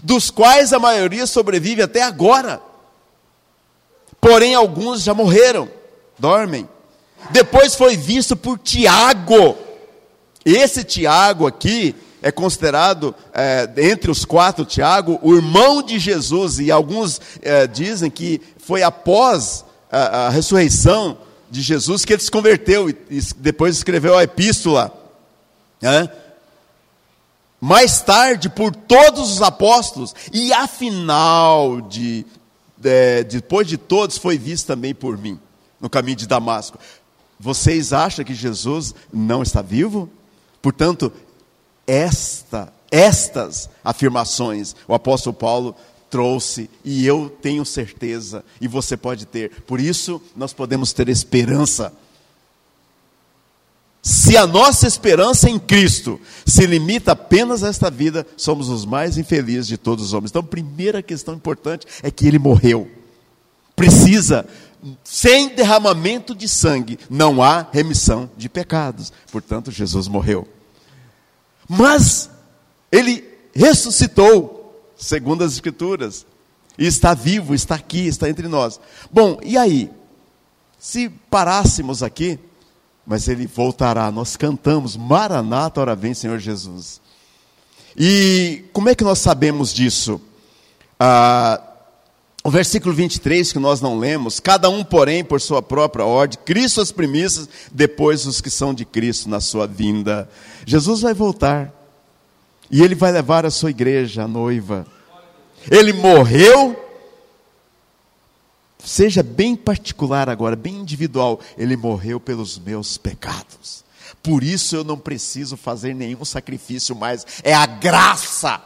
dos 0.03 0.29
quais 0.29 0.73
a 0.73 0.79
maioria 0.79 1.27
sobrevive 1.27 1.81
até 1.81 2.01
agora. 2.01 2.61
Porém, 4.19 4.55
alguns 4.55 5.03
já 5.03 5.13
morreram, 5.13 5.69
dormem. 6.17 6.67
Depois 7.31 7.75
foi 7.75 7.95
visto 7.95 8.35
por 8.35 8.57
Tiago. 8.59 9.57
Esse 10.43 10.83
Tiago 10.83 11.47
aqui 11.47 11.95
é 12.21 12.31
considerado, 12.31 13.13
é, 13.31 13.69
entre 13.77 14.09
os 14.09 14.25
quatro 14.25 14.65
Tiago, 14.65 15.19
o 15.21 15.35
irmão 15.35 15.83
de 15.83 15.99
Jesus, 15.99 16.57
e 16.57 16.71
alguns 16.71 17.21
é, 17.41 17.67
dizem 17.67 18.09
que 18.09 18.41
foi 18.57 18.81
após 18.81 19.63
a, 19.91 20.25
a, 20.25 20.29
ressurreição 20.29 21.19
de 21.51 21.61
Jesus 21.61 22.03
que 22.03 22.13
ele 22.13 22.21
se 22.23 22.31
converteu 22.31 22.89
e, 22.89 22.97
e 23.11 23.21
depois 23.37 23.77
escreveu 23.77 24.17
a 24.17 24.23
epístola. 24.23 24.91
Né? 25.79 26.09
Mais 27.59 28.01
tarde 28.01 28.49
por 28.49 28.75
todos 28.75 29.31
os 29.31 29.41
apóstolos, 29.41 30.13
e 30.31 30.53
afinal 30.53 31.81
de, 31.81 32.25
de, 32.77 33.23
depois 33.23 33.67
de 33.67 33.77
todos 33.77 34.17
foi 34.17 34.37
visto 34.37 34.67
também 34.67 34.93
por 34.93 35.17
mim, 35.17 35.39
no 35.79 35.89
caminho 35.89 36.17
de 36.17 36.27
Damasco. 36.27 36.77
Vocês 37.39 37.91
acham 37.91 38.23
que 38.23 38.33
Jesus 38.33 38.93
não 39.11 39.43
está 39.43 39.61
vivo? 39.61 40.09
Portanto, 40.61 41.11
esta, 41.85 42.73
estas 42.89 43.69
afirmações 43.83 44.75
o 44.87 44.93
apóstolo 44.93 45.35
Paulo 45.35 45.75
trouxe 46.09 46.69
e 46.83 47.05
eu 47.05 47.29
tenho 47.41 47.65
certeza 47.65 48.43
e 48.61 48.67
você 48.67 48.95
pode 48.95 49.25
ter. 49.25 49.61
Por 49.63 49.79
isso 49.79 50.21
nós 50.35 50.53
podemos 50.53 50.93
ter 50.93 51.09
esperança 51.09 51.91
se 54.07 54.37
a 54.37 54.45
nossa 54.45 54.85
esperança 54.85 55.49
em 55.49 55.57
Cristo 55.57 56.21
se 56.45 56.67
limita 56.67 57.13
apenas 57.13 57.63
a 57.63 57.69
esta 57.69 57.89
vida, 57.89 58.23
somos 58.37 58.69
os 58.69 58.85
mais 58.85 59.17
infelizes 59.17 59.65
de 59.65 59.79
todos 59.79 60.05
os 60.05 60.13
homens. 60.13 60.29
Então, 60.29 60.41
a 60.41 60.47
primeira 60.47 61.01
questão 61.01 61.33
importante 61.33 61.87
é 62.03 62.11
que 62.11 62.27
ele 62.27 62.37
morreu. 62.37 62.87
Precisa, 63.75 64.45
sem 65.03 65.55
derramamento 65.55 66.35
de 66.35 66.47
sangue, 66.47 66.99
não 67.09 67.41
há 67.41 67.65
remissão 67.71 68.29
de 68.37 68.47
pecados. 68.47 69.11
Portanto, 69.31 69.71
Jesus 69.71 70.07
morreu. 70.07 70.47
Mas 71.67 72.29
ele 72.91 73.27
ressuscitou, 73.55 74.87
segundo 74.95 75.43
as 75.43 75.53
Escrituras, 75.53 76.27
e 76.77 76.85
está 76.85 77.15
vivo, 77.15 77.55
está 77.55 77.73
aqui, 77.73 78.05
está 78.05 78.29
entre 78.29 78.47
nós. 78.47 78.79
Bom, 79.11 79.39
e 79.43 79.57
aí? 79.57 79.89
Se 80.77 81.09
parássemos 81.09 82.03
aqui, 82.03 82.37
mas 83.05 83.27
ele 83.27 83.45
voltará. 83.47 84.11
Nós 84.11 84.35
cantamos, 84.35 84.97
Maranata, 84.97 85.81
ora 85.81 85.95
vem, 85.95 86.13
Senhor 86.13 86.39
Jesus. 86.39 87.01
E 87.95 88.65
como 88.73 88.89
é 88.89 88.95
que 88.95 89.03
nós 89.03 89.19
sabemos 89.19 89.73
disso? 89.73 90.19
Ah, 90.99 91.61
o 92.43 92.49
versículo 92.49 92.93
23 92.93 93.51
que 93.51 93.59
nós 93.59 93.81
não 93.81 93.97
lemos, 93.97 94.39
cada 94.39 94.69
um, 94.69 94.83
porém, 94.83 95.23
por 95.23 95.41
sua 95.41 95.61
própria 95.61 96.05
ordem, 96.05 96.37
Cristo 96.45 96.79
as 96.79 96.91
primícias, 96.91 97.49
depois 97.71 98.25
os 98.25 98.39
que 98.39 98.49
são 98.49 98.73
de 98.73 98.85
Cristo 98.85 99.29
na 99.29 99.39
sua 99.39 99.65
vinda. 99.65 100.29
Jesus 100.65 101.01
vai 101.01 101.13
voltar 101.13 101.73
e 102.69 102.83
ele 102.83 102.95
vai 102.95 103.11
levar 103.11 103.45
a 103.45 103.51
sua 103.51 103.71
igreja, 103.71 104.23
a 104.23 104.27
noiva. 104.27 104.85
Ele 105.71 105.93
morreu 105.93 106.84
Seja 108.85 109.23
bem 109.23 109.55
particular 109.55 110.29
agora, 110.29 110.55
bem 110.55 110.75
individual. 110.75 111.39
Ele 111.57 111.75
morreu 111.75 112.19
pelos 112.19 112.59
meus 112.59 112.97
pecados. 112.97 113.83
Por 114.21 114.43
isso 114.43 114.75
eu 114.75 114.83
não 114.83 114.97
preciso 114.97 115.57
fazer 115.57 115.95
nenhum 115.95 116.23
sacrifício 116.23 116.95
mais. 116.95 117.25
É 117.43 117.53
a 117.53 117.65
graça. 117.65 118.61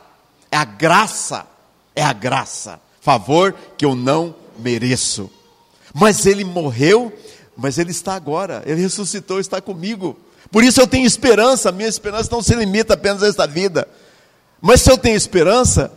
É 0.52 0.58
a 0.58 0.66
graça. 0.66 1.48
É 1.96 2.04
a 2.04 2.12
graça. 2.12 2.82
Favor 3.00 3.56
que 3.78 3.86
eu 3.86 3.96
não 3.96 4.36
mereço. 4.60 5.30
Mas 5.94 6.26
ele 6.26 6.44
morreu, 6.44 7.14
mas 7.56 7.78
ele 7.78 7.92
está 7.92 8.14
agora. 8.14 8.62
Ele 8.66 8.82
ressuscitou, 8.82 9.40
está 9.40 9.62
comigo. 9.62 10.18
Por 10.52 10.66
isso 10.66 10.82
eu 10.82 10.88
tenho 10.88 11.08
esperança. 11.08 11.72
Minha 11.72 11.88
esperança 11.88 12.30
não 12.30 12.42
se 12.42 12.54
limita 12.56 12.96
apenas 12.96 13.24
a 13.24 13.28
esta 13.28 13.48
vida. 13.48 13.88
Mas 14.62 14.82
se 14.82 14.92
eu 14.92 14.98
tenho 14.98 15.16
esperança, 15.16 15.92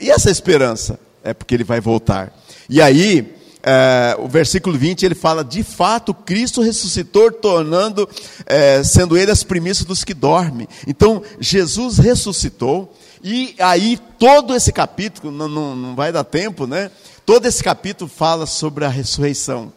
e 0.00 0.08
essa 0.08 0.30
esperança? 0.30 1.00
É 1.22 1.34
porque 1.34 1.54
ele 1.54 1.64
vai 1.64 1.80
voltar. 1.80 2.32
E 2.68 2.80
aí, 2.80 3.39
é, 3.62 4.16
o 4.18 4.28
versículo 4.28 4.76
20 4.76 5.04
ele 5.04 5.14
fala: 5.14 5.44
de 5.44 5.62
fato, 5.62 6.14
Cristo 6.14 6.62
ressuscitou, 6.62 7.30
tornando, 7.30 8.08
é, 8.46 8.82
sendo 8.82 9.16
ele 9.16 9.30
as 9.30 9.42
primícias 9.42 9.86
dos 9.86 10.04
que 10.04 10.14
dormem. 10.14 10.68
Então, 10.86 11.22
Jesus 11.38 11.98
ressuscitou, 11.98 12.94
e 13.22 13.54
aí 13.58 13.98
todo 14.18 14.54
esse 14.54 14.72
capítulo, 14.72 15.30
não, 15.30 15.48
não, 15.48 15.76
não 15.76 15.94
vai 15.94 16.12
dar 16.12 16.24
tempo, 16.24 16.66
né? 16.66 16.90
Todo 17.26 17.46
esse 17.46 17.62
capítulo 17.62 18.10
fala 18.10 18.46
sobre 18.46 18.84
a 18.84 18.88
ressurreição. 18.88 19.72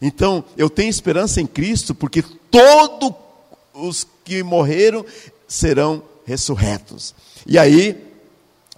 Então, 0.00 0.44
eu 0.56 0.70
tenho 0.70 0.90
esperança 0.90 1.40
em 1.40 1.46
Cristo, 1.46 1.94
porque 1.94 2.22
todos 2.50 3.12
os 3.74 4.06
que 4.24 4.42
morreram 4.42 5.04
serão 5.46 6.02
ressurretos. 6.24 7.14
E 7.46 7.58
aí, 7.58 7.96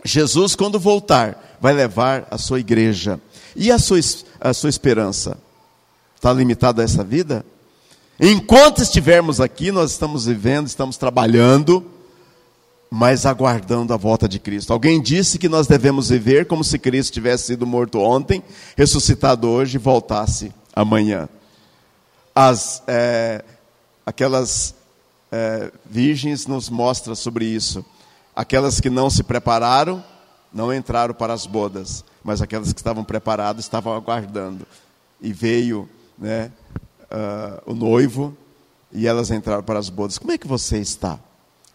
Jesus, 0.05 0.55
quando 0.55 0.79
voltar, 0.79 1.50
vai 1.61 1.73
levar 1.73 2.27
a 2.31 2.39
sua 2.39 2.61
igreja. 2.61 3.21
E 3.55 3.71
a 3.71 3.79
sua, 3.79 3.99
a 4.41 4.55
sua 4.55 4.71
esperança? 4.71 5.37
Está 6.17 6.33
limitada 6.33 6.83
a 6.83 6.85
essa 6.85 7.05
vida? 7.05 7.45
Enquanto 8.19 8.83
estivermos 8.83 9.41
aqui, 9.41 9.73
nós 9.73 9.93
estamos 9.93 10.27
vivendo, 10.27 10.67
estamos 10.67 10.97
trabalhando, 10.97 11.85
mas 12.91 13.25
aguardando 13.25 13.95
a 13.95 13.97
volta 13.97 14.29
de 14.29 14.39
Cristo. 14.39 14.73
Alguém 14.73 15.01
disse 15.01 15.39
que 15.39 15.49
nós 15.49 15.67
devemos 15.67 16.11
viver 16.11 16.47
como 16.47 16.63
se 16.63 16.79
Cristo 16.79 17.15
tivesse 17.15 17.47
sido 17.47 17.67
morto 17.67 18.01
ontem, 18.01 18.43
ressuscitado 18.77 19.49
hoje 19.49 19.77
e 19.77 19.79
voltasse 19.79 20.53
amanhã. 20.75 21.29
As, 22.35 22.83
é, 22.87 23.45
aquelas 24.05 24.75
é, 25.33 25.71
virgens 25.89 26.47
nos 26.47 26.69
mostram 26.69 27.15
sobre 27.15 27.45
isso. 27.45 27.85
Aquelas 28.35 28.81
que 28.81 28.91
não 28.91 29.09
se 29.09 29.23
prepararam, 29.23 30.05
não 30.53 30.73
entraram 30.73 31.15
para 31.15 31.33
as 31.33 31.47
bodas 31.47 32.05
mas 32.23 32.43
aquelas 32.43 32.73
que 32.73 32.81
estavam 32.81 33.05
preparadas 33.05 33.65
estavam 33.65 33.95
aguardando. 33.95 34.67
E 35.21 35.33
veio 35.33 35.89
né, 36.19 36.51
uh, 37.11 37.71
o 37.71 37.75
noivo 37.75 38.37
e 38.93 39.07
elas 39.07 39.31
entraram 39.31 39.63
para 39.63 39.79
as 39.79 39.89
bodas. 39.89 40.19
Como 40.19 40.33
é 40.33 40.39
que 40.39 40.47
você 40.47 40.79
está? 40.79 41.19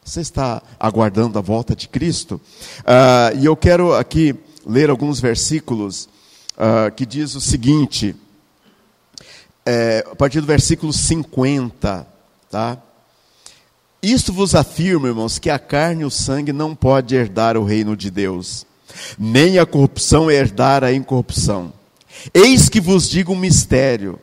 Você 0.04 0.22
está 0.22 0.62
aguardando 0.80 1.40
a 1.40 1.42
volta 1.42 1.76
de 1.76 1.88
Cristo? 1.88 2.40
Uh, 2.82 3.38
e 3.40 3.46
eu 3.46 3.56
quero 3.56 3.94
aqui 3.96 4.36
ler 4.66 4.90
alguns 4.90 5.20
versículos 5.20 6.08
uh, 6.54 6.92
que 6.96 7.06
diz 7.06 7.36
o 7.36 7.42
seguinte, 7.42 8.16
é, 9.66 10.06
a 10.12 10.16
partir 10.16 10.42
do 10.42 10.48
versículo 10.48 10.94
50, 10.94 12.08
tá? 12.52 12.78
Isto 14.06 14.32
vos 14.32 14.54
afirma, 14.54 15.08
irmãos, 15.08 15.40
que 15.40 15.50
a 15.50 15.58
carne 15.58 16.04
e 16.04 16.06
o 16.06 16.12
sangue 16.12 16.54
não 16.54 16.76
pode 16.76 17.16
herdar 17.16 17.58
o 17.58 17.64
reino 17.64 17.98
de 17.98 18.12
Deus 18.12 18.66
nem 19.18 19.60
a 19.60 19.66
corrupção 19.66 20.30
herdar 20.30 20.84
a 20.84 20.94
incorrupção. 20.94 21.74
Eis 22.34 22.70
que 22.70 22.80
vos 22.80 23.10
digo 23.10 23.34
um 23.34 23.40
mistério: 23.40 24.20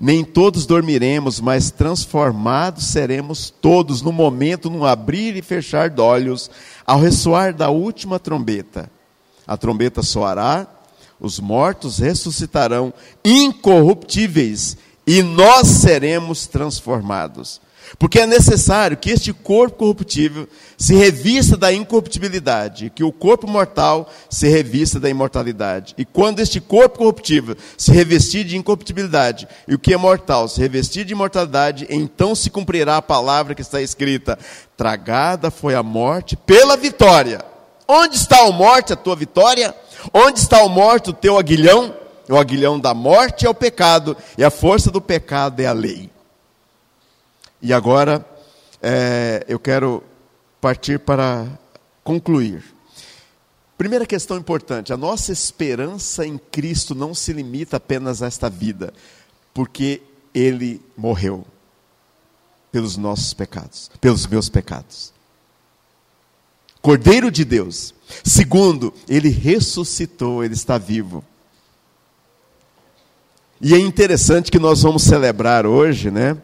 nem 0.00 0.24
todos 0.24 0.66
dormiremos, 0.66 1.40
mas 1.40 1.70
transformados 1.70 2.86
seremos 2.86 3.50
todos 3.50 4.02
no 4.02 4.12
momento, 4.12 4.70
no 4.70 4.84
abrir 4.84 5.36
e 5.36 5.42
fechar 5.42 5.90
de 5.90 6.00
olhos, 6.00 6.50
ao 6.86 7.00
ressoar 7.00 7.54
da 7.54 7.70
última 7.70 8.18
trombeta. 8.18 8.90
A 9.46 9.56
trombeta 9.56 10.02
soará, 10.02 10.66
os 11.20 11.38
mortos 11.38 11.98
ressuscitarão 11.98 12.92
incorruptíveis, 13.24 14.76
e 15.06 15.22
nós 15.22 15.66
seremos 15.66 16.46
transformados. 16.46 17.60
Porque 17.98 18.20
é 18.20 18.26
necessário 18.26 18.96
que 18.96 19.10
este 19.10 19.32
corpo 19.32 19.76
corruptível 19.78 20.48
se 20.76 20.94
revista 20.94 21.56
da 21.56 21.72
incorruptibilidade, 21.72 22.90
que 22.94 23.04
o 23.04 23.12
corpo 23.12 23.46
mortal 23.46 24.10
se 24.28 24.48
revista 24.48 24.98
da 24.98 25.08
imortalidade. 25.08 25.94
E 25.96 26.04
quando 26.04 26.40
este 26.40 26.60
corpo 26.60 26.98
corruptível 26.98 27.56
se 27.76 27.92
revestir 27.92 28.44
de 28.44 28.56
incorruptibilidade, 28.56 29.46
e 29.68 29.74
o 29.74 29.78
que 29.78 29.94
é 29.94 29.96
mortal 29.96 30.48
se 30.48 30.60
revestir 30.60 31.04
de 31.04 31.12
imortalidade, 31.12 31.86
então 31.88 32.34
se 32.34 32.50
cumprirá 32.50 32.96
a 32.96 33.02
palavra 33.02 33.54
que 33.54 33.62
está 33.62 33.80
escrita: 33.80 34.38
tragada 34.76 35.50
foi 35.50 35.74
a 35.74 35.82
morte 35.82 36.36
pela 36.36 36.76
vitória. 36.76 37.40
Onde 37.86 38.16
está 38.16 38.46
a 38.46 38.50
morte, 38.50 38.92
a 38.92 38.96
tua 38.96 39.14
vitória? 39.14 39.74
Onde 40.12 40.38
está 40.38 40.62
a 40.62 40.68
morte, 40.68 41.10
o 41.10 41.14
teu 41.14 41.38
aguilhão? 41.38 41.94
O 42.28 42.36
aguilhão 42.36 42.80
da 42.80 42.94
morte 42.94 43.46
é 43.46 43.50
o 43.50 43.54
pecado, 43.54 44.16
e 44.38 44.42
a 44.42 44.50
força 44.50 44.90
do 44.90 45.00
pecado 45.00 45.60
é 45.60 45.66
a 45.66 45.72
lei. 45.72 46.13
E 47.64 47.72
agora, 47.72 48.22
é, 48.82 49.42
eu 49.48 49.58
quero 49.58 50.04
partir 50.60 50.98
para 50.98 51.48
concluir. 52.04 52.62
Primeira 53.78 54.04
questão 54.04 54.36
importante: 54.36 54.92
a 54.92 54.98
nossa 54.98 55.32
esperança 55.32 56.26
em 56.26 56.36
Cristo 56.36 56.94
não 56.94 57.14
se 57.14 57.32
limita 57.32 57.78
apenas 57.78 58.22
a 58.22 58.26
esta 58.26 58.50
vida, 58.50 58.92
porque 59.54 60.02
Ele 60.34 60.78
morreu 60.94 61.42
pelos 62.70 62.98
nossos 62.98 63.32
pecados, 63.32 63.90
pelos 63.98 64.26
meus 64.26 64.50
pecados. 64.50 65.10
Cordeiro 66.82 67.30
de 67.30 67.46
Deus. 67.46 67.94
Segundo, 68.22 68.92
Ele 69.08 69.30
ressuscitou, 69.30 70.44
Ele 70.44 70.52
está 70.52 70.76
vivo. 70.76 71.24
E 73.58 73.72
é 73.72 73.78
interessante 73.78 74.50
que 74.50 74.58
nós 74.58 74.82
vamos 74.82 75.02
celebrar 75.02 75.64
hoje, 75.64 76.10
né? 76.10 76.36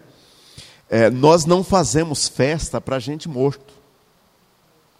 É, 0.90 1.08
nós 1.08 1.44
não 1.44 1.62
fazemos 1.62 2.26
festa 2.26 2.80
para 2.80 2.98
gente 2.98 3.28
morto, 3.28 3.72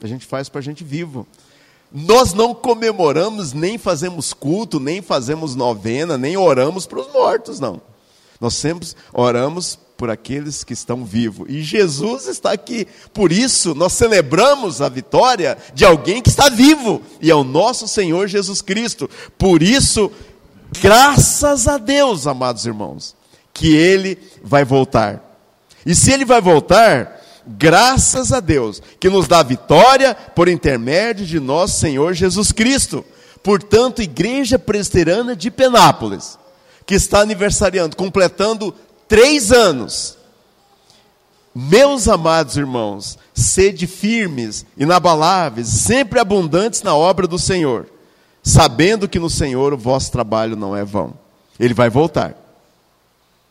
a 0.01 0.07
gente 0.07 0.25
faz 0.25 0.49
para 0.49 0.61
gente 0.61 0.85
vivo. 0.85 1.27
Nós 1.93 2.33
não 2.33 2.55
comemoramos, 2.55 3.53
nem 3.53 3.77
fazemos 3.77 4.33
culto, 4.33 4.79
nem 4.79 5.03
fazemos 5.03 5.57
novena, 5.57 6.17
nem 6.17 6.37
oramos 6.37 6.87
para 6.87 7.01
os 7.01 7.13
mortos, 7.13 7.59
não. 7.59 7.83
Nós 8.41 8.55
sempre 8.55 8.89
oramos 9.13 9.77
por 9.97 10.09
aqueles 10.09 10.63
que 10.65 10.73
estão 10.73 11.05
vivos. 11.05 11.47
E 11.51 11.61
Jesus 11.63 12.27
está 12.27 12.53
aqui. 12.53 12.87
Por 13.13 13.33
isso, 13.33 13.75
nós 13.75 13.93
celebramos 13.93 14.81
a 14.81 14.89
vitória 14.89 15.59
de 15.75 15.85
alguém 15.85 16.23
que 16.23 16.31
está 16.31 16.49
vivo. 16.49 17.03
E 17.21 17.31
é 17.31 17.35
o 17.35 17.45
nosso 17.45 17.87
Senhor 17.87 18.29
Jesus 18.29 18.63
Cristo. 18.63 19.11
Por 19.37 19.63
isso, 19.63 20.11
graças 20.81 21.69
a 21.69 21.77
Deus, 21.77 22.27
amados 22.27 22.65
irmãos, 22.65 23.15
que 23.53 23.75
Ele 23.75 24.17
vai 24.43 24.65
voltar. 24.65 25.30
E 25.85 25.95
se 25.95 26.13
Ele 26.13 26.25
vai 26.25 26.41
voltar, 26.41 27.21
graças 27.47 28.33
a 28.33 28.41
Deus, 28.41 28.83
que 28.99 29.09
nos 29.09 29.27
dá 29.27 29.43
vitória 29.43 30.15
por 30.15 30.49
intermédio 30.49 31.27
de 31.27 31.41
nosso 31.41 31.81
Senhor 31.81 32.15
Jesus 32.15 32.53
Cristo. 32.53 33.05
Portanto, 33.43 34.03
Igreja 34.03 34.59
Presbiteriana 34.59 35.35
de 35.35 35.51
Penápolis, 35.51 36.39
que 36.85 36.95
está 36.95 37.21
aniversariando, 37.21 37.97
completando 37.97 38.75
três 39.09 39.51
anos. 39.51 40.17
Meus 41.55 42.07
amados 42.07 42.57
irmãos, 42.57 43.19
sede 43.35 43.87
firmes, 43.87 44.65
inabaláveis, 44.77 45.69
sempre 45.69 46.21
abundantes 46.21 46.83
na 46.83 46.95
obra 46.95 47.27
do 47.27 47.39
Senhor, 47.39 47.87
sabendo 48.43 49.09
que 49.09 49.19
no 49.19 49.29
Senhor 49.29 49.73
o 49.73 49.79
vosso 49.79 50.13
trabalho 50.13 50.55
não 50.55 50.77
é 50.77 50.85
vão. 50.85 51.15
Ele 51.59 51.75
vai 51.75 51.91
voltar. 51.91 52.37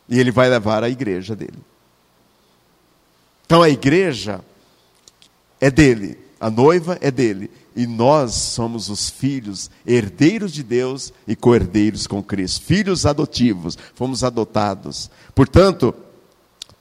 E 0.08 0.18
ele 0.18 0.30
vai 0.30 0.48
levar 0.48 0.82
a 0.82 0.88
igreja 0.88 1.36
dele. 1.36 1.58
Então 3.50 3.64
a 3.64 3.68
igreja 3.68 4.40
é 5.60 5.72
dele, 5.72 6.16
a 6.38 6.48
noiva 6.48 6.96
é 7.00 7.10
dele, 7.10 7.50
e 7.74 7.84
nós 7.84 8.32
somos 8.32 8.88
os 8.88 9.10
filhos, 9.10 9.68
herdeiros 9.84 10.52
de 10.52 10.62
Deus 10.62 11.12
e 11.26 11.34
co-herdeiros 11.34 12.06
com 12.06 12.22
Cristo, 12.22 12.62
filhos 12.62 13.04
adotivos, 13.04 13.76
fomos 13.96 14.22
adotados. 14.22 15.10
Portanto, 15.34 15.92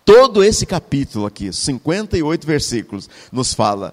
todo 0.05 0.43
esse 0.43 0.63
capítulo 0.63 1.25
aqui, 1.25 1.51
58 1.51 2.45
versículos, 2.45 3.09
nos 3.31 3.51
fala 3.51 3.91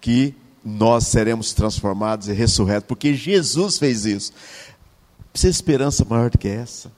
que 0.00 0.34
nós 0.64 1.08
seremos 1.08 1.52
transformados 1.52 2.28
e 2.28 2.32
ressurretos, 2.32 2.88
porque 2.88 3.12
Jesus 3.12 3.76
fez 3.76 4.06
isso. 4.06 4.32
Precisa 5.30 5.50
esperança 5.50 6.06
maior 6.06 6.30
do 6.30 6.38
que 6.38 6.48
essa? 6.48 6.90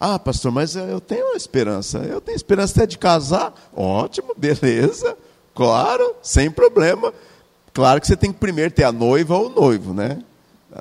Ah, 0.00 0.18
pastor, 0.18 0.52
mas 0.52 0.76
eu 0.76 1.00
tenho 1.00 1.26
uma 1.26 1.36
esperança. 1.36 1.98
Eu 1.98 2.20
tenho 2.20 2.36
esperança 2.36 2.72
até 2.76 2.86
de 2.86 2.98
casar. 2.98 3.52
Ótimo, 3.74 4.32
beleza. 4.36 5.16
Claro, 5.54 6.14
sem 6.22 6.50
problema. 6.50 7.12
Claro 7.72 8.00
que 8.00 8.06
você 8.06 8.16
tem 8.16 8.32
que 8.32 8.38
primeiro 8.38 8.70
ter 8.72 8.84
a 8.84 8.92
noiva 8.92 9.36
ou 9.36 9.46
o 9.46 9.60
noivo, 9.60 9.92
né? 9.92 10.18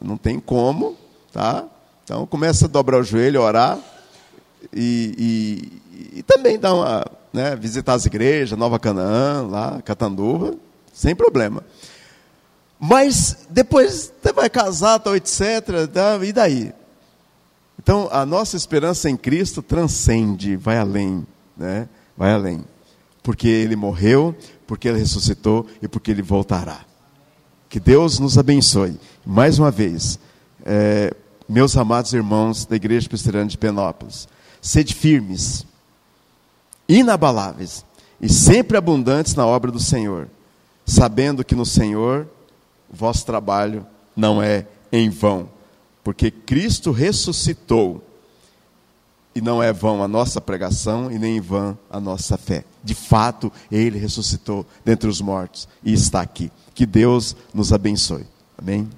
Não 0.03 0.17
tem 0.17 0.39
como, 0.39 0.95
tá? 1.32 1.65
Então 2.03 2.25
começa 2.27 2.65
a 2.65 2.67
dobrar 2.67 2.99
o 2.99 3.03
joelho, 3.03 3.41
orar 3.41 3.80
e, 4.73 5.82
e, 6.13 6.19
e 6.19 6.23
também 6.23 6.60
dar 6.60 6.73
uma, 6.73 7.06
né, 7.34 7.56
visitar 7.56 7.93
as 7.93 8.06
igrejas, 8.06 8.58
Nova 8.58 8.80
Canaã, 8.80 9.47
lá, 9.47 9.82
Catanduva, 9.84 10.56
sem 10.93 11.15
problema. 11.15 11.63
Mas 12.80 13.45
depois 13.49 14.13
você 14.21 14.32
vai 14.32 14.49
casar, 14.49 14.99
tal, 14.99 15.15
etc. 15.15 15.41
Tá, 15.91 16.19
e 16.23 16.32
daí? 16.32 16.73
Então, 17.88 18.10
a 18.12 18.26
nossa 18.26 18.58
esperança 18.58 19.10
em 19.10 19.15
Cristo 19.15 19.62
transcende, 19.62 20.58
vai 20.58 20.78
além, 20.78 21.26
né? 21.56 21.88
Vai 22.17 22.34
além. 22.34 22.65
Porque 23.23 23.47
ele 23.47 23.78
morreu, 23.78 24.36
porque 24.67 24.89
ele 24.89 25.00
ressuscitou 25.00 25.65
e 25.82 25.88
porque 25.88 26.12
ele 26.12 26.21
voltará. 26.21 26.82
Que 27.69 27.80
Deus 27.80 28.19
nos 28.19 28.38
abençoe. 28.38 29.00
Mais 29.26 29.58
uma 29.58 29.71
vez, 29.71 30.19
é, 30.65 31.13
meus 31.47 31.78
amados 31.78 32.12
irmãos 32.12 32.65
da 32.65 32.76
Igreja 32.76 33.08
Presbiteriana 33.08 33.50
de 33.50 33.58
Penópolis, 33.58 34.28
sede 34.62 34.93
firmes, 34.93 35.65
inabaláveis 36.89 37.86
e 38.19 38.28
sempre 38.28 38.76
abundantes 38.76 39.34
na 39.34 39.45
obra 39.45 39.71
do 39.71 39.80
Senhor, 39.80 40.28
sabendo 40.86 41.41
que 41.41 41.56
no 41.56 41.65
Senhor 41.65 42.28
vosso 42.91 43.26
trabalho 43.26 43.88
não 44.13 44.43
é 44.43 44.67
em 44.91 45.10
vão 45.10 45.56
porque 46.08 46.32
Cristo 46.32 46.91
ressuscitou. 46.91 48.02
E 49.36 49.41
não 49.41 49.62
é 49.62 49.74
vão 49.74 50.02
a 50.02 50.08
nossa 50.08 50.39
pregação 50.39 51.12
e 51.12 51.20
nem 51.20 51.36
em 51.36 51.41
vão 51.41 51.78
a 51.89 52.00
nossa 52.00 52.38
fé. 52.38 52.63
De 52.82 52.96
fato, 52.96 53.52
Ele 53.70 54.00
ressuscitou 54.00 54.65
dentre 54.86 55.10
os 55.10 55.20
mortos 55.20 55.67
e 55.84 55.91
está 55.91 56.22
aqui. 56.22 56.50
Que 56.74 56.86
Deus 56.86 57.36
nos 57.54 57.74
abençoe. 57.74 58.26
Amém? 58.58 58.89